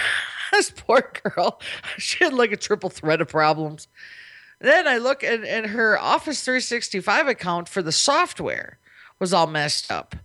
[0.52, 1.60] this poor girl,
[1.98, 3.88] she had like a triple threat of problems.
[4.60, 8.78] Then I look and, and her Office 365 account for the software
[9.20, 10.16] was all messed up.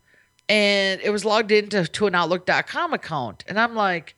[0.48, 3.44] And it was logged into to an Outlook.com account.
[3.46, 4.14] And I'm like,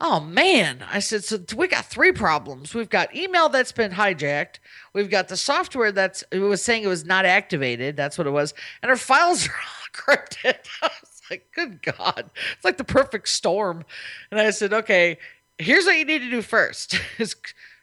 [0.00, 0.84] oh man.
[0.90, 2.74] I said, so we got three problems.
[2.74, 4.58] We've got email that's been hijacked.
[4.92, 7.96] We've got the software that's it was saying it was not activated.
[7.96, 8.54] That's what it was.
[8.82, 12.30] And our files are all encrypted I was like, good God.
[12.54, 13.84] It's like the perfect storm.
[14.30, 15.18] And I said, okay,
[15.58, 17.36] here's what you need to do first is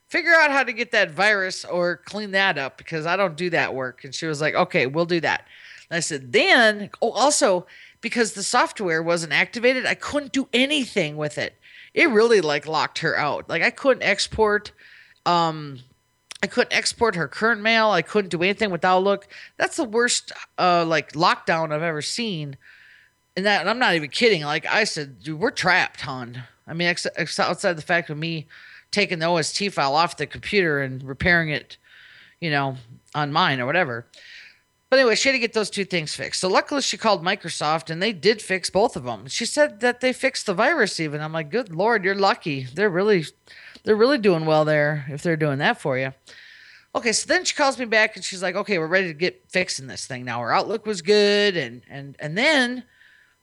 [0.08, 3.50] figure out how to get that virus or clean that up because I don't do
[3.52, 4.04] that work.
[4.04, 5.46] And she was like, okay, we'll do that.
[5.90, 7.66] And I said, then, oh, also,
[8.02, 11.56] because the software wasn't activated, I couldn't do anything with it.
[11.98, 13.50] It really like locked her out.
[13.50, 14.72] Like I couldn't export
[15.26, 15.80] um
[16.44, 17.90] I couldn't export her current mail.
[17.90, 19.28] I couldn't do anything with Outlook.
[19.58, 22.56] That's the worst uh like lockdown I've ever seen
[23.36, 24.44] and that and I'm not even kidding.
[24.44, 26.44] Like I said, dude, we're trapped, hon.
[26.68, 28.46] I mean, ex- ex- outside the fact of me
[28.92, 31.78] taking the OST file off the computer and repairing it,
[32.40, 32.78] you know,
[33.16, 34.06] on mine or whatever.
[34.90, 36.40] But anyway, she had to get those two things fixed.
[36.40, 39.28] So luckily, she called Microsoft and they did fix both of them.
[39.28, 41.00] She said that they fixed the virus.
[41.00, 42.64] Even I'm like, good lord, you're lucky.
[42.74, 43.26] They're really,
[43.84, 46.14] they're really doing well there if they're doing that for you.
[46.96, 49.44] Okay, so then she calls me back and she's like, okay, we're ready to get
[49.50, 50.40] fixing this thing now.
[50.40, 52.84] Our Outlook was good, and and and then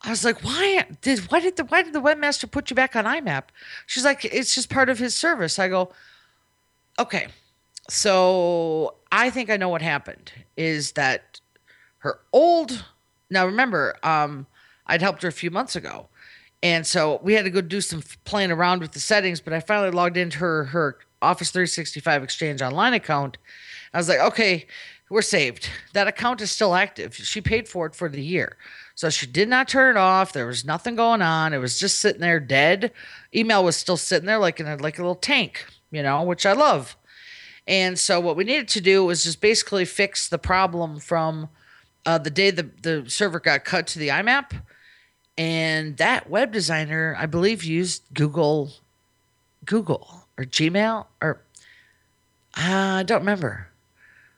[0.02, 2.96] I was like, why did why did the why did the webmaster put you back
[2.96, 3.44] on IMAP?
[3.86, 5.60] She's like, it's just part of his service.
[5.60, 5.92] I go,
[6.98, 7.28] okay.
[7.88, 11.40] So I think I know what happened is that
[11.98, 12.84] her old
[13.30, 14.46] now remember, um,
[14.86, 16.08] I'd helped her a few months ago.
[16.62, 19.60] And so we had to go do some playing around with the settings, but I
[19.60, 23.38] finally logged into her her Office 365 Exchange Online account.
[23.92, 24.66] I was like, okay,
[25.10, 25.68] we're saved.
[25.92, 27.14] That account is still active.
[27.14, 28.56] She paid for it for the year.
[28.94, 30.32] So she did not turn it off.
[30.32, 31.52] There was nothing going on.
[31.52, 32.92] It was just sitting there dead.
[33.34, 36.46] Email was still sitting there like in a, like a little tank, you know, which
[36.46, 36.96] I love.
[37.66, 41.48] And so what we needed to do was just basically fix the problem from
[42.04, 44.62] uh, the day the, the server got cut to the IMAP.
[45.36, 48.72] And that web designer, I believe, used Google,
[49.64, 51.40] Google or Gmail or
[52.56, 53.68] uh, I don't remember.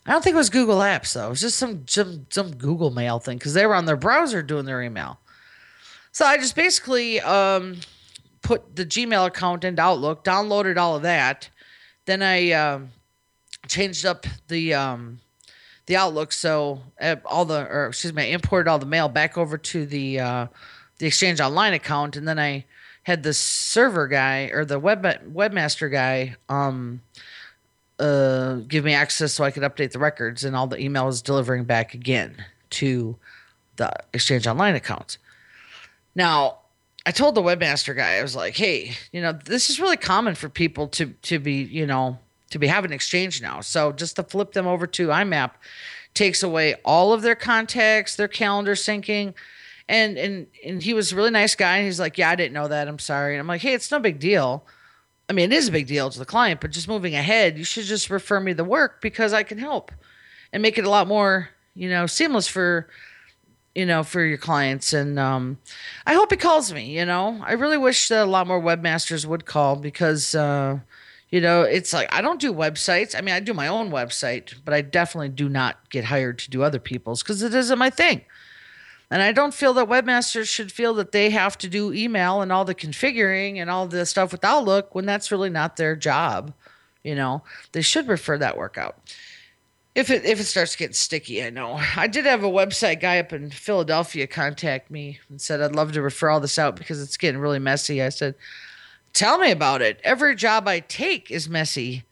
[0.07, 1.27] I don't think it was Google Apps though.
[1.27, 4.43] It was just some some some Google Mail thing because they were on their browser
[4.43, 5.19] doing their email.
[6.13, 7.79] So I just basically um,
[8.43, 11.51] put the Gmail account into Outlook, downloaded all of that,
[12.07, 12.91] then I um,
[13.69, 15.21] changed up the um,
[15.87, 16.33] the Outlook.
[16.33, 19.87] So uh, all the or excuse me, I imported all the mail back over to
[19.87, 20.47] the uh,
[20.99, 22.65] the Exchange Online account, and then I
[23.05, 27.01] had the server guy or the web webmaster guy um,
[27.99, 31.23] uh, give me access so I could update the records, and all the email was
[31.23, 33.17] delivering back again to
[33.77, 35.19] the Exchange Online accounts.
[36.15, 36.59] Now,
[37.05, 40.35] I told the webmaster guy, I was like, "Hey, you know, this is really common
[40.35, 42.19] for people to to be, you know,
[42.51, 43.61] to be having Exchange now.
[43.61, 45.53] So just to flip them over to IMAP
[46.15, 49.35] takes away all of their contacts, their calendar syncing."
[49.89, 51.77] And and and he was a really nice guy.
[51.79, 52.89] And he's like, "Yeah, I didn't know that.
[52.89, 54.65] I'm sorry." And I'm like, "Hey, it's no big deal."
[55.29, 57.65] I mean, it is a big deal to the client, but just moving ahead, you
[57.65, 59.91] should just refer me the work because I can help
[60.53, 62.89] and make it a lot more, you know, seamless for,
[63.75, 64.93] you know, for your clients.
[64.93, 65.59] And um,
[66.07, 66.97] I hope he calls me.
[66.97, 70.79] You know, I really wish that a lot more webmasters would call because, uh,
[71.31, 73.17] you know, it's like I don't do websites.
[73.17, 76.51] I mean, I do my own website, but I definitely do not get hired to
[76.51, 78.25] do other people's because it isn't my thing.
[79.11, 82.51] And I don't feel that webmasters should feel that they have to do email and
[82.51, 86.53] all the configuring and all the stuff with Outlook when that's really not their job.
[87.05, 88.97] You know, they should refer that work out.
[89.95, 91.81] If it if it starts getting sticky, I know.
[91.97, 95.93] I did have a website guy up in Philadelphia contact me and said I'd love
[95.93, 98.03] to refer all this out because it's getting really messy.
[98.03, 98.35] I said,
[99.17, 100.01] "Tell me about it.
[100.05, 102.05] Every job I take is messy."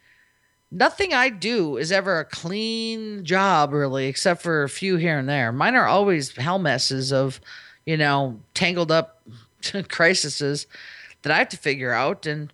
[0.71, 5.29] nothing I do is ever a clean job, really, except for a few here and
[5.29, 5.53] there.
[5.53, 7.41] Mine are always hell messes of,
[7.87, 9.23] you know, tangled up
[9.89, 10.67] crises
[11.23, 12.27] that I have to figure out.
[12.27, 12.53] And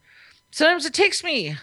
[0.50, 1.56] sometimes it takes me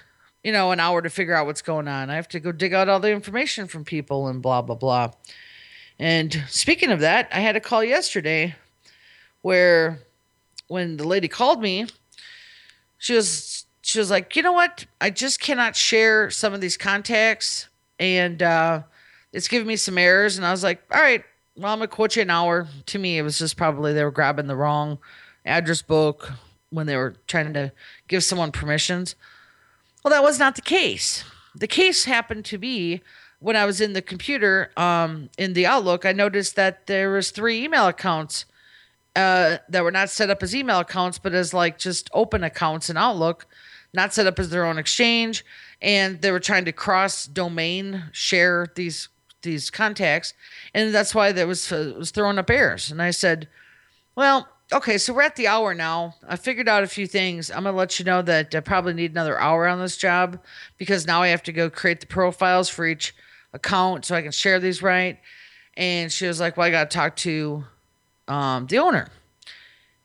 [0.47, 2.09] you know, an hour to figure out what's going on.
[2.09, 5.11] I have to go dig out all the information from people and blah, blah, blah.
[5.99, 8.55] And speaking of that, I had a call yesterday
[9.41, 9.99] where
[10.69, 11.87] when the lady called me,
[12.97, 14.85] she was she was like, you know what?
[14.99, 18.83] I just cannot share some of these contacts, and uh,
[19.31, 20.37] it's giving me some errors.
[20.37, 21.23] And I was like, all right,
[21.55, 22.67] well, I'm gonna quote you an hour.
[22.87, 24.97] To me, it was just probably they were grabbing the wrong
[25.45, 26.33] address book
[26.69, 27.71] when they were trying to
[28.07, 29.15] give someone permissions.
[30.03, 31.23] Well, that was not the case.
[31.55, 33.01] The case happened to be
[33.39, 36.05] when I was in the computer um, in the Outlook.
[36.05, 38.45] I noticed that there was three email accounts
[39.17, 42.87] uh, that were not set up as email accounts, but as like just open accounts
[42.87, 43.47] in Outlook,
[43.91, 45.43] not set up as their own exchange,
[45.81, 49.09] and they were trying to cross domain share these
[49.41, 50.35] these contacts,
[50.73, 52.91] and that's why there was uh, was throwing up errors.
[52.91, 53.49] And I said,
[54.15, 54.47] well.
[54.73, 56.15] Okay, so we're at the hour now.
[56.27, 57.49] I figured out a few things.
[57.49, 60.43] I'm gonna let you know that I probably need another hour on this job
[60.77, 63.15] because now I have to go create the profiles for each
[63.53, 65.19] account so I can share these right.
[65.77, 67.63] And she was like, "Well, I got to talk to
[68.27, 69.07] um, the owner.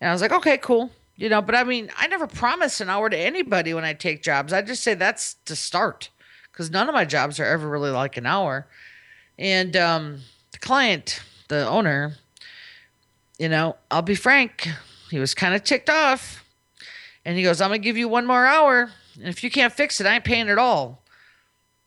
[0.01, 0.91] And I was like, okay, cool.
[1.17, 4.23] You know, but I mean, I never promise an hour to anybody when I take
[4.23, 4.53] jobs.
[4.53, 6.11] I just say that's to start
[6.51, 8.67] because none of my jobs are ever really like an hour.
[9.39, 10.21] And um,
[10.53, 12.17] the client, the owner,
[13.39, 14.69] you know, I'll be frank,
[15.11, 16.45] he was kind of ticked off.
[17.25, 18.91] And he goes, I'm going to give you one more hour.
[19.17, 21.03] And if you can't fix it, I ain't paying at all.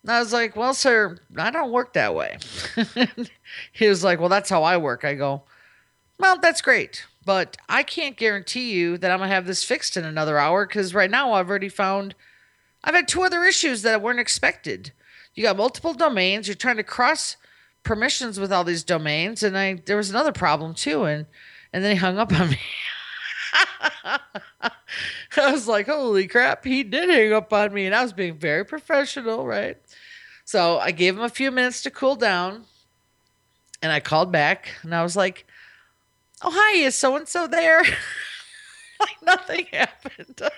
[0.04, 2.38] And I was like, well, sir, I don't work that way.
[3.74, 5.04] he was like, well, that's how I work.
[5.04, 5.44] I go,
[6.18, 7.06] well, that's great.
[7.26, 10.66] But I can't guarantee you that I'm going to have this fixed in another hour
[10.66, 12.14] because right now I've already found
[12.84, 14.92] I've had two other issues that weren't expected.
[15.34, 17.36] You got multiple domains, you're trying to cross
[17.84, 21.26] permissions with all these domains, and I there was another problem too, and
[21.74, 22.60] and then he hung up on me.
[25.38, 28.38] I was like, holy crap, he did hang up on me, and I was being
[28.38, 29.78] very professional, right?
[30.46, 32.66] So I gave him a few minutes to cool down,
[33.82, 35.46] and I called back, and I was like,
[36.42, 37.84] oh hi is so and so there
[39.26, 40.42] nothing happened.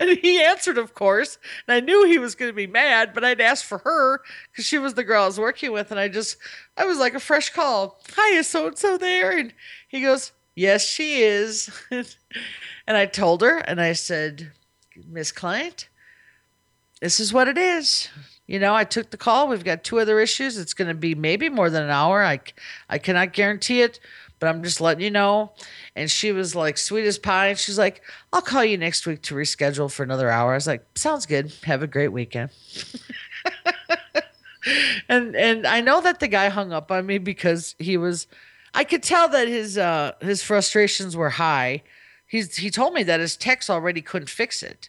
[0.00, 3.22] And he answered of course and i knew he was going to be mad but
[3.22, 6.08] i'd asked for her because she was the girl i was working with and i
[6.08, 6.38] just
[6.78, 8.00] i was like a fresh call.
[8.16, 9.36] Hi is so and so there?
[9.36, 9.52] And
[9.86, 11.70] he goes yes she is.
[12.86, 14.52] And i told her and i said
[15.06, 15.90] miss client
[17.00, 18.08] this is what it is.
[18.46, 19.48] You know, I took the call.
[19.48, 20.56] We've got two other issues.
[20.56, 22.24] It's going to be maybe more than an hour.
[22.24, 22.40] I,
[22.88, 24.00] I cannot guarantee it,
[24.38, 25.52] but I'm just letting you know.
[25.96, 27.48] And she was like sweet as pie.
[27.48, 30.52] And she's like, I'll call you next week to reschedule for another hour.
[30.52, 31.52] I was like, sounds good.
[31.64, 32.50] Have a great weekend.
[35.08, 38.26] and and I know that the guy hung up on me because he was
[38.74, 41.82] I could tell that his uh his frustrations were high.
[42.26, 44.88] He's he told me that his techs already couldn't fix it.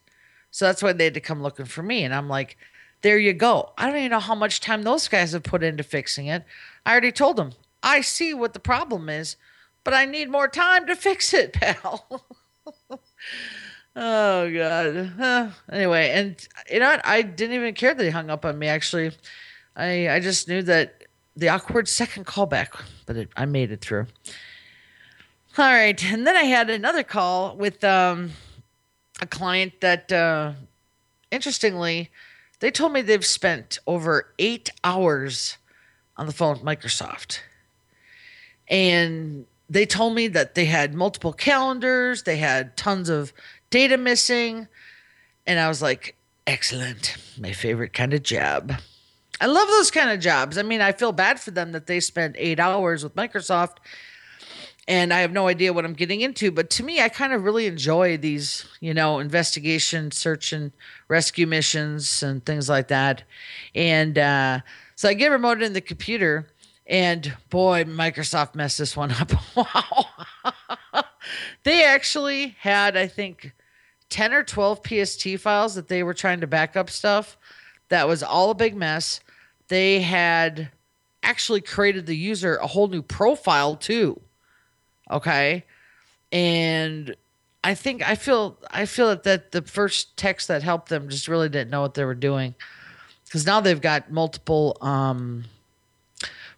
[0.51, 2.03] So that's why they had to come looking for me.
[2.03, 2.57] And I'm like,
[3.01, 3.71] there you go.
[3.77, 6.43] I don't even know how much time those guys have put into fixing it.
[6.85, 9.35] I already told them I see what the problem is,
[9.83, 12.25] but I need more time to fix it, pal.
[13.95, 15.13] oh god.
[15.19, 17.05] Uh, anyway, and you know what?
[17.05, 18.67] I didn't even care that he hung up on me.
[18.67, 19.11] Actually,
[19.75, 21.03] I I just knew that
[21.35, 24.07] the awkward second callback, but it, I made it through.
[25.57, 28.31] All right, and then I had another call with um,
[29.21, 30.53] a client that, uh,
[31.31, 32.11] interestingly,
[32.59, 35.57] they told me they've spent over eight hours
[36.15, 37.39] on the phone with Microsoft
[38.69, 43.33] and they told me that they had multiple calendars, they had tons of
[43.69, 44.67] data missing.
[45.45, 46.15] And I was like,
[46.47, 48.73] excellent, my favorite kind of job.
[49.41, 50.57] I love those kind of jobs.
[50.57, 53.77] I mean, I feel bad for them that they spent eight hours with Microsoft
[54.89, 56.49] and I have no idea what I'm getting into.
[56.49, 60.71] But to me, I kind of really enjoy these, you know, investigation, search, and
[61.07, 63.21] rescue missions and things like that.
[63.75, 64.61] And uh,
[64.95, 66.47] so I get remote in the computer
[66.89, 69.31] and boy, Microsoft messed this one up.
[69.55, 71.03] wow.
[71.63, 73.53] they actually had, I think,
[74.09, 77.37] 10 or 12 PST files that they were trying to back up stuff.
[77.89, 79.19] That was all a big mess.
[79.67, 80.71] They had
[81.21, 84.19] actually created the user a whole new profile too.
[85.11, 85.65] Okay.
[86.31, 87.15] And
[87.63, 91.27] I think I feel I feel that, that the first text that helped them just
[91.27, 92.55] really didn't know what they were doing.
[93.25, 95.43] Because now they've got multiple um,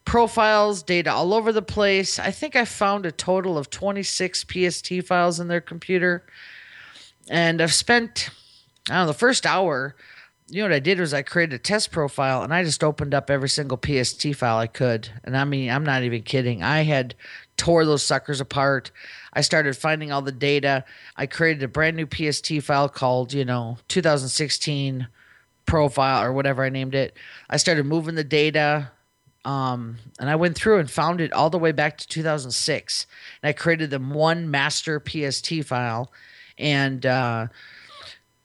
[0.06, 2.20] profiles, data all over the place.
[2.20, 6.24] I think I found a total of 26 PST files in their computer.
[7.30, 8.30] And I've spent,
[8.90, 9.96] I don't know, the first hour.
[10.50, 13.14] You know what I did was I created a test profile and I just opened
[13.14, 15.10] up every single PST file I could.
[15.24, 16.62] And I mean, I'm not even kidding.
[16.62, 17.16] I had
[17.56, 18.92] tore those suckers apart.
[19.34, 20.84] I started finding all the data.
[21.16, 25.08] I created a brand new PST file called, you know, 2016
[25.66, 27.16] profile or whatever I named it.
[27.50, 28.92] I started moving the data.
[29.44, 33.08] Um, and I went through and found it all the way back to 2006.
[33.42, 36.12] And I created them one master PST file
[36.58, 37.48] and uh,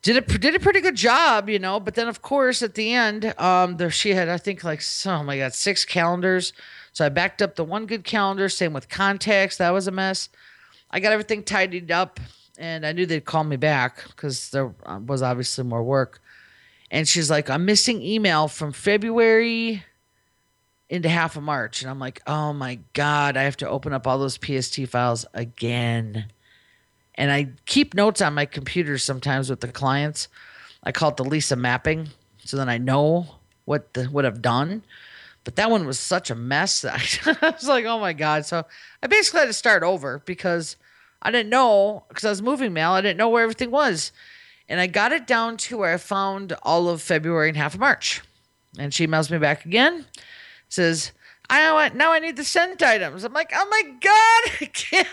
[0.03, 1.81] did a did a pretty good job, you know.
[1.81, 5.23] But then, of course, at the end, um, there she had I think like oh
[5.23, 6.53] my god, six calendars.
[6.93, 8.49] So I backed up the one good calendar.
[8.49, 9.59] Same with contacts.
[9.59, 10.31] That was a mess.
[10.91, 12.21] I got everything tidied up,
[12.57, 16.23] and I knew they'd call me back because there uh, was obviously more work.
[16.91, 19.83] And she's like, I'm missing email from February
[20.89, 21.82] into half of March.
[21.82, 25.26] And I'm like, oh my God, I have to open up all those PST files
[25.34, 26.26] again.
[27.14, 30.28] And I keep notes on my computer sometimes with the clients.
[30.82, 32.09] I call it the Lisa mapping.
[32.45, 33.26] So then I know
[33.64, 34.84] what the what I've done.
[35.45, 38.45] But that one was such a mess that I, I was like, oh my God.
[38.45, 38.64] So
[39.03, 40.76] I basically had to start over because
[41.22, 44.12] I didn't know, because I was moving mail, I didn't know where everything was.
[44.68, 47.80] And I got it down to where I found all of February and half of
[47.80, 48.22] March.
[48.78, 50.05] And she emails me back again,
[50.69, 51.12] says,
[51.49, 53.25] I want now I need the sent items.
[53.25, 55.07] I'm like, oh my God, again.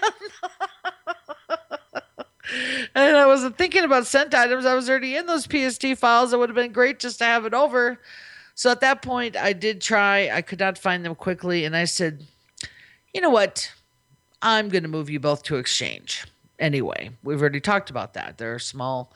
[2.96, 4.66] and I wasn't thinking about sent items.
[4.66, 6.34] I was already in those PST files.
[6.34, 8.00] It would have been great just to have it over.
[8.56, 10.30] So at that point, I did try.
[10.30, 11.66] I could not find them quickly.
[11.66, 12.26] And I said,
[13.14, 13.72] you know what?
[14.42, 16.26] I'm going to move you both to exchange.
[16.60, 18.38] Anyway, we've already talked about that.
[18.38, 19.14] They're small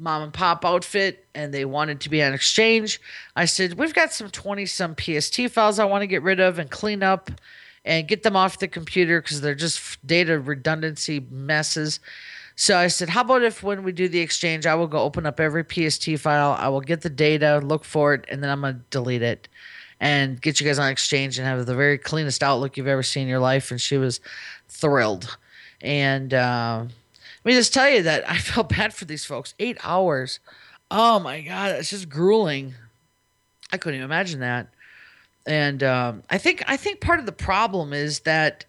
[0.00, 3.00] mom and pop outfit and they wanted to be on exchange.
[3.36, 6.58] I said, We've got some 20 some PST files I want to get rid of
[6.58, 7.30] and clean up
[7.84, 12.00] and get them off the computer because they're just data redundancy messes.
[12.56, 15.26] So I said, How about if when we do the exchange, I will go open
[15.26, 18.60] up every PST file, I will get the data, look for it, and then I'm
[18.62, 19.48] going to delete it
[20.00, 23.24] and get you guys on exchange and have the very cleanest outlook you've ever seen
[23.24, 23.70] in your life.
[23.70, 24.20] And she was
[24.68, 25.36] thrilled.
[25.82, 26.86] And, uh,
[27.44, 29.54] let me just tell you that I felt bad for these folks.
[29.58, 30.40] Eight hours.
[30.90, 32.74] Oh my God, it's just grueling.
[33.72, 34.68] I couldn't even imagine that.
[35.46, 38.64] And um, I think I think part of the problem is that,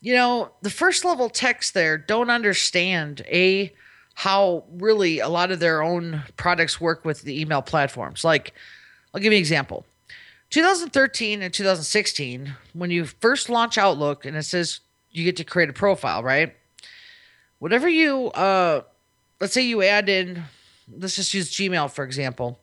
[0.00, 3.72] you know, the first level techs there don't understand a
[4.14, 8.22] how really a lot of their own products work with the email platforms.
[8.22, 8.52] Like,
[9.12, 9.84] I'll give you an example.
[10.50, 14.80] 2013 and 2016, when you first launch Outlook and it says
[15.10, 16.54] you get to create a profile, right?
[17.60, 18.82] Whatever you uh
[19.40, 20.42] let's say you add in
[20.98, 22.58] let's just use gmail for example.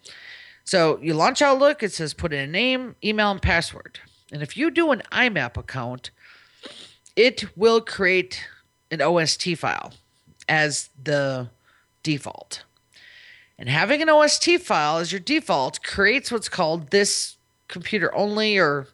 [0.66, 4.02] So you launch outlook it says put in a name email and password.
[4.32, 6.12] And if you do an imap account
[7.16, 8.46] it will create
[8.92, 9.94] an ost file
[10.50, 11.50] as the
[12.04, 12.64] default.
[13.58, 17.38] And having an ost file as your default creates what's called this
[17.68, 18.88] computer only or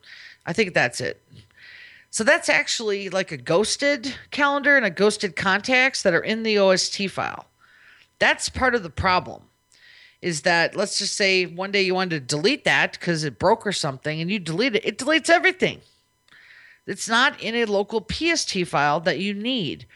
[0.45, 1.21] i think that's it
[2.13, 6.59] so that's actually like a ghosted calendar and a ghosted contacts that are in the
[6.59, 7.47] OST file.
[8.19, 9.41] That's part of the problem.
[10.21, 13.65] Is that let's just say one day you wanted to delete that because it broke
[13.65, 15.81] or something and you delete it, it deletes everything.
[16.85, 19.87] It's not in a local PST file that you need.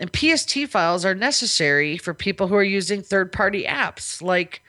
[0.00, 4.62] And PST files are necessary for people who are using third party apps like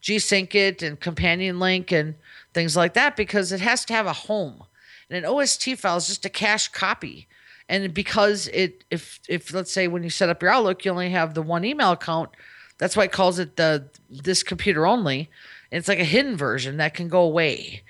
[0.00, 2.14] gSyncit and CompanionLink and
[2.52, 4.62] things like that because it has to have a home
[5.08, 7.28] and an OST file is just a cache copy.
[7.68, 11.10] And because it, if if let's say when you set up your Outlook, you only
[11.10, 12.30] have the one email account,
[12.78, 15.30] that's why it calls it the this computer only.
[15.70, 17.82] And it's like a hidden version that can go away.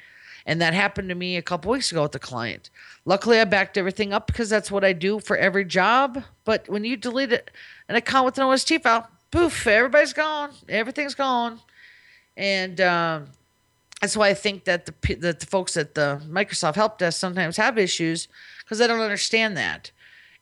[0.47, 2.71] And that happened to me a couple weeks ago with the client.
[3.05, 6.23] Luckily, I backed everything up because that's what I do for every job.
[6.45, 7.51] But when you delete it,
[7.89, 10.51] an account with an OST file, poof, everybody's gone.
[10.69, 11.61] Everything's gone.
[12.37, 13.29] And um,
[14.05, 17.57] that's why I think that the that the folks at the Microsoft help desk sometimes
[17.57, 18.29] have issues
[18.59, 19.93] because they don't understand that.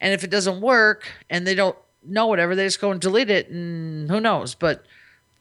[0.01, 3.31] And if it doesn't work and they don't know whatever, they just go and delete
[3.31, 4.57] it, and who knows?
[4.57, 4.85] But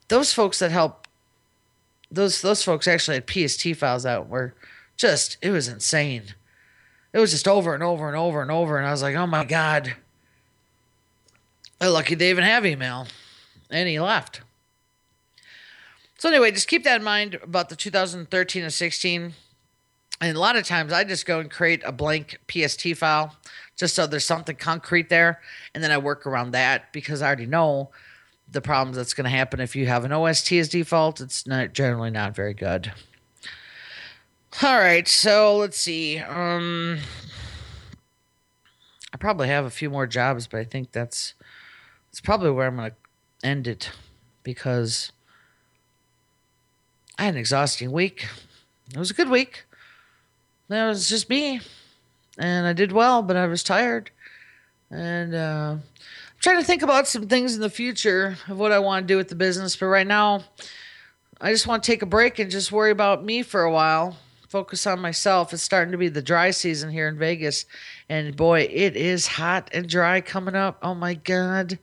[0.09, 1.07] those folks that help,
[2.11, 4.53] those those folks actually had PST files out where
[4.97, 6.35] just it was insane.
[7.13, 9.25] It was just over and over and over and over, and I was like, oh
[9.25, 9.95] my god.
[11.79, 13.07] They're lucky they even have email,
[13.71, 14.41] and he left.
[16.21, 19.33] So anyway, just keep that in mind about the 2013 and 16.
[20.21, 23.35] And a lot of times I just go and create a blank PST file
[23.75, 25.41] just so there's something concrete there.
[25.73, 27.89] And then I work around that because I already know
[28.47, 31.21] the problems that's going to happen if you have an OST as default.
[31.21, 32.93] It's not generally not very good.
[34.61, 36.19] All right, so let's see.
[36.19, 36.99] Um,
[39.11, 41.33] I probably have a few more jobs, but I think that's
[42.11, 43.89] that's probably where I'm going to end it
[44.43, 45.11] because
[47.21, 48.25] I had an exhausting week.
[48.91, 49.65] It was a good week.
[50.71, 51.61] It was just me.
[52.39, 54.09] and I did well, but I was tired.
[54.89, 55.83] And uh, I'm
[56.39, 59.17] trying to think about some things in the future of what I want to do
[59.17, 59.75] with the business.
[59.75, 60.45] But right now,
[61.39, 64.17] I just want to take a break and just worry about me for a while.
[64.49, 65.53] Focus on myself.
[65.53, 67.65] It's starting to be the dry season here in Vegas.
[68.09, 70.79] And boy, it is hot and dry coming up.
[70.81, 71.77] Oh my God.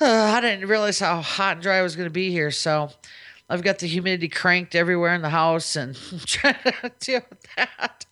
[0.00, 0.06] Uh,
[0.36, 2.50] I didn't realize how hot and dry it was going to be here.
[2.50, 2.90] So
[3.50, 7.46] I've got the humidity cranked everywhere in the house and I'm trying to deal with
[7.56, 8.06] that.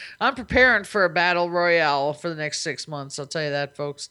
[0.20, 3.18] I'm preparing for a battle royale for the next six months.
[3.18, 4.10] I'll tell you that, folks.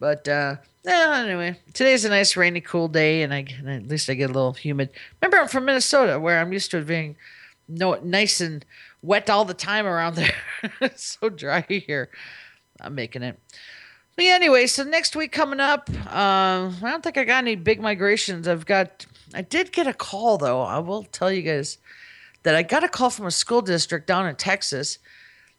[0.00, 0.56] But uh,
[0.86, 4.52] anyway, today's a nice rainy, cool day, and I at least I get a little
[4.52, 4.90] humid.
[5.20, 7.16] Remember, I'm from Minnesota, where I'm used to it being
[7.68, 8.64] no nice and
[9.02, 10.34] wet all the time around there.
[10.80, 12.10] it's so dry here.
[12.80, 13.38] I'm making it.
[14.16, 17.80] But anyway, so next week coming up, uh, I don't think I got any big
[17.80, 18.46] migrations.
[18.46, 20.62] I've got, I did get a call though.
[20.62, 21.78] I will tell you guys
[22.44, 24.98] that I got a call from a school district down in Texas,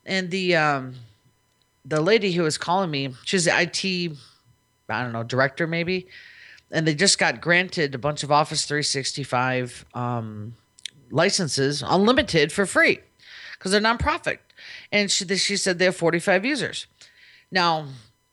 [0.06, 0.96] and the um,
[1.84, 4.18] the lady who was calling me, she's the IT,
[4.90, 6.08] I don't know, director maybe,
[6.72, 10.56] and they just got granted a bunch of Office 365 um,
[11.12, 13.00] licenses, unlimited for free,
[13.54, 14.40] because they're nonprofit,
[14.92, 16.88] and she she said they have 45 users.
[17.52, 17.88] Now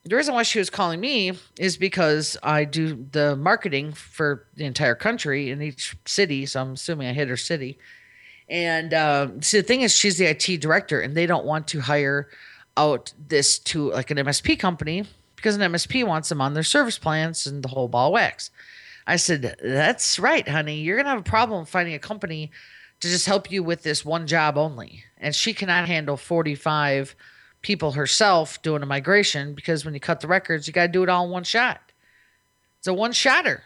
[0.05, 4.65] the reason why she was calling me is because I do the marketing for the
[4.65, 6.45] entire country in each city.
[6.47, 7.79] So I'm assuming I hit her city.
[8.49, 11.81] And uh, see, the thing is, she's the IT director, and they don't want to
[11.81, 12.29] hire
[12.77, 15.05] out this to like an MSP company
[15.37, 18.51] because an MSP wants them on their service plans and the whole ball wax.
[19.07, 20.81] I said, That's right, honey.
[20.81, 22.51] You're going to have a problem finding a company
[23.01, 25.05] to just help you with this one job only.
[25.19, 27.15] And she cannot handle 45
[27.63, 31.03] people herself doing a migration because when you cut the records, you got to do
[31.03, 31.81] it all in one shot.
[32.79, 33.63] It's a one shotter.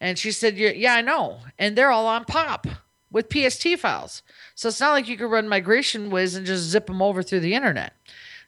[0.00, 1.40] And she said, Yeah, I know.
[1.58, 2.66] And they're all on POP
[3.12, 4.22] with PST files.
[4.54, 7.54] So it's not like you can run MigrationWiz and just zip them over through the
[7.54, 7.94] internet.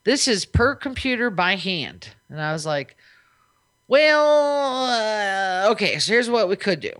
[0.05, 2.09] This is per computer by hand.
[2.29, 2.97] And I was like,
[3.87, 6.93] Well, uh, okay, so here's what we could do.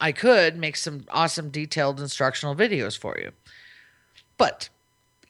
[0.00, 3.32] I could make some awesome detailed instructional videos for you.
[4.36, 4.68] But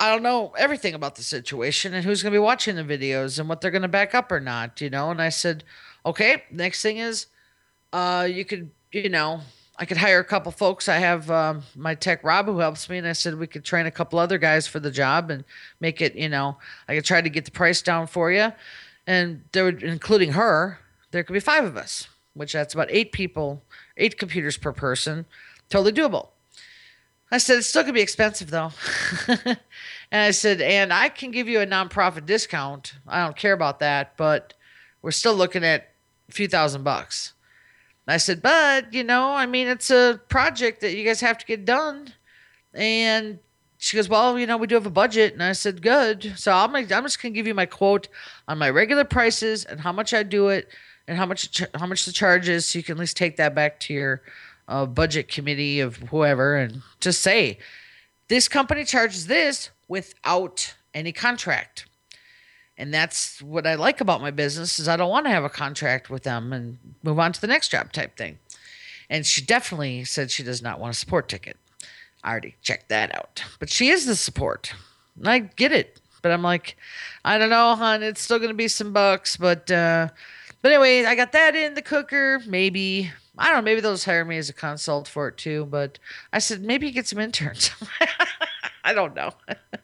[0.01, 3.38] I don't know everything about the situation and who's going to be watching the videos
[3.38, 5.11] and what they're going to back up or not, you know.
[5.11, 5.64] And I said,
[6.07, 7.26] okay, next thing is,
[7.92, 9.40] uh, you could, you know,
[9.76, 10.88] I could hire a couple folks.
[10.88, 13.86] I have um, my tech Rob who helps me, and I said we could train
[13.86, 15.44] a couple other guys for the job and
[15.80, 18.53] make it, you know, I could try to get the price down for you.
[19.07, 20.78] And there would, including her,
[21.11, 23.62] there could be five of us, which that's about eight people,
[23.96, 25.26] eight computers per person,
[25.70, 26.28] totally doable.
[27.31, 28.72] I said, it's still going to be expensive though.
[29.29, 29.59] and
[30.11, 32.95] I said, and I can give you a nonprofit discount.
[33.07, 34.55] I don't care about that, but
[35.03, 35.91] we're still looking at
[36.29, 37.35] a few thousand bucks.
[38.09, 41.45] I said, but, you know, I mean, it's a project that you guys have to
[41.47, 42.14] get done.
[42.72, 43.39] And
[43.76, 45.35] she goes, well, you know, we do have a budget.
[45.35, 46.33] And I said, good.
[46.37, 48.09] So I'm, I'm just going to give you my quote
[48.47, 50.68] on my regular prices and how much I do it
[51.07, 52.66] and how much, how much the charge is.
[52.66, 54.22] So you can at least take that back to your,
[54.68, 57.58] uh, budget committee of whoever and just say
[58.28, 61.86] this company charges this without any contract.
[62.76, 65.48] And that's what i like about my business is i don't want to have a
[65.48, 68.38] contract with them and move on to the next job type thing.
[69.10, 71.56] And she definitely said she does not want a support ticket.
[72.22, 73.42] I already checked that out.
[73.58, 74.74] But she is the support.
[75.16, 76.00] And i get it.
[76.20, 76.76] But i'm like
[77.24, 80.08] i don't know hon it's still going to be some bucks but uh
[80.60, 84.05] but anyway i got that in the cooker maybe I don't know, maybe they'll just
[84.05, 85.66] hire me as a consult for it too.
[85.66, 85.99] But
[86.32, 87.70] I said, maybe get some interns.
[88.84, 89.32] I don't know.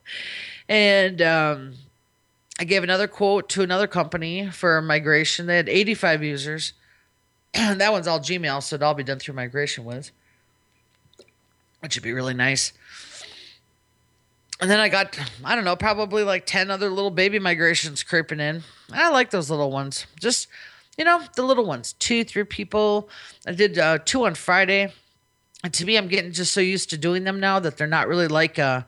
[0.68, 1.74] and um,
[2.58, 5.46] I gave another quote to another company for migration.
[5.46, 6.72] They had 85 users.
[7.54, 10.10] That one's all Gmail, so it'll all be done through MigrationWiz,
[11.80, 12.72] which would be really nice.
[14.60, 18.40] And then I got, I don't know, probably like 10 other little baby migrations creeping
[18.40, 18.62] in.
[18.92, 20.06] I like those little ones.
[20.18, 20.48] Just
[20.96, 23.08] you know, the little ones, two, three people.
[23.46, 24.92] I did uh, two on Friday.
[25.62, 28.06] And to me, I'm getting just so used to doing them now that they're not
[28.06, 28.86] really like a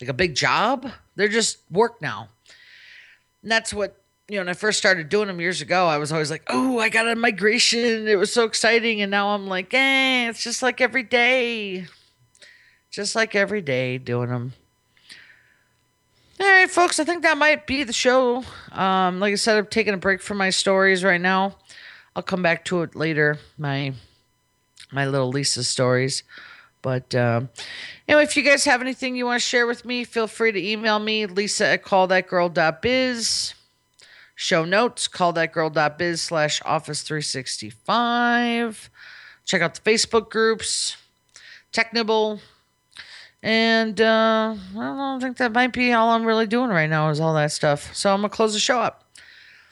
[0.00, 0.88] like a big job.
[1.16, 2.28] They're just work now.
[3.42, 3.96] And that's what
[4.28, 4.42] you know.
[4.42, 7.08] When I first started doing them years ago, I was always like, "Oh, I got
[7.08, 8.06] a migration!
[8.06, 11.86] It was so exciting!" And now I'm like, "Eh, it's just like every day,
[12.90, 14.52] just like every day doing them."
[16.40, 18.44] All right, folks, I think that might be the show.
[18.70, 21.56] Um, like I said, I'm taking a break from my stories right now.
[22.14, 23.92] I'll come back to it later, my
[24.92, 26.22] my little Lisa stories.
[26.80, 27.48] But um,
[28.06, 30.64] anyway, if you guys have anything you want to share with me, feel free to
[30.64, 33.54] email me, lisa at callthatgirl.biz.
[34.36, 38.90] Show notes, callthatgirl.biz slash office 365.
[39.44, 40.96] Check out the Facebook groups,
[41.72, 42.40] Technibble,
[43.42, 47.20] And uh, I don't think that might be all I'm really doing right now is
[47.20, 47.94] all that stuff.
[47.94, 49.04] So I'm going to close the show up.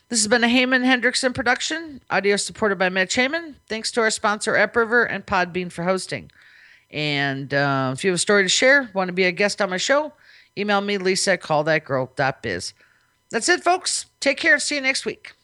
[0.09, 3.57] This has been a Heyman Hendrickson production, audio supported by Mitch Heyman.
[3.69, 6.31] Thanks to our sponsor, Upriver and Podbean for hosting.
[6.93, 9.69] And uh, if you have a story to share, want to be a guest on
[9.69, 10.13] my show,
[10.57, 12.73] email me, lisa at callthatgirl.biz.
[13.31, 14.07] That's it, folks.
[14.21, 15.36] Take care and see you next week.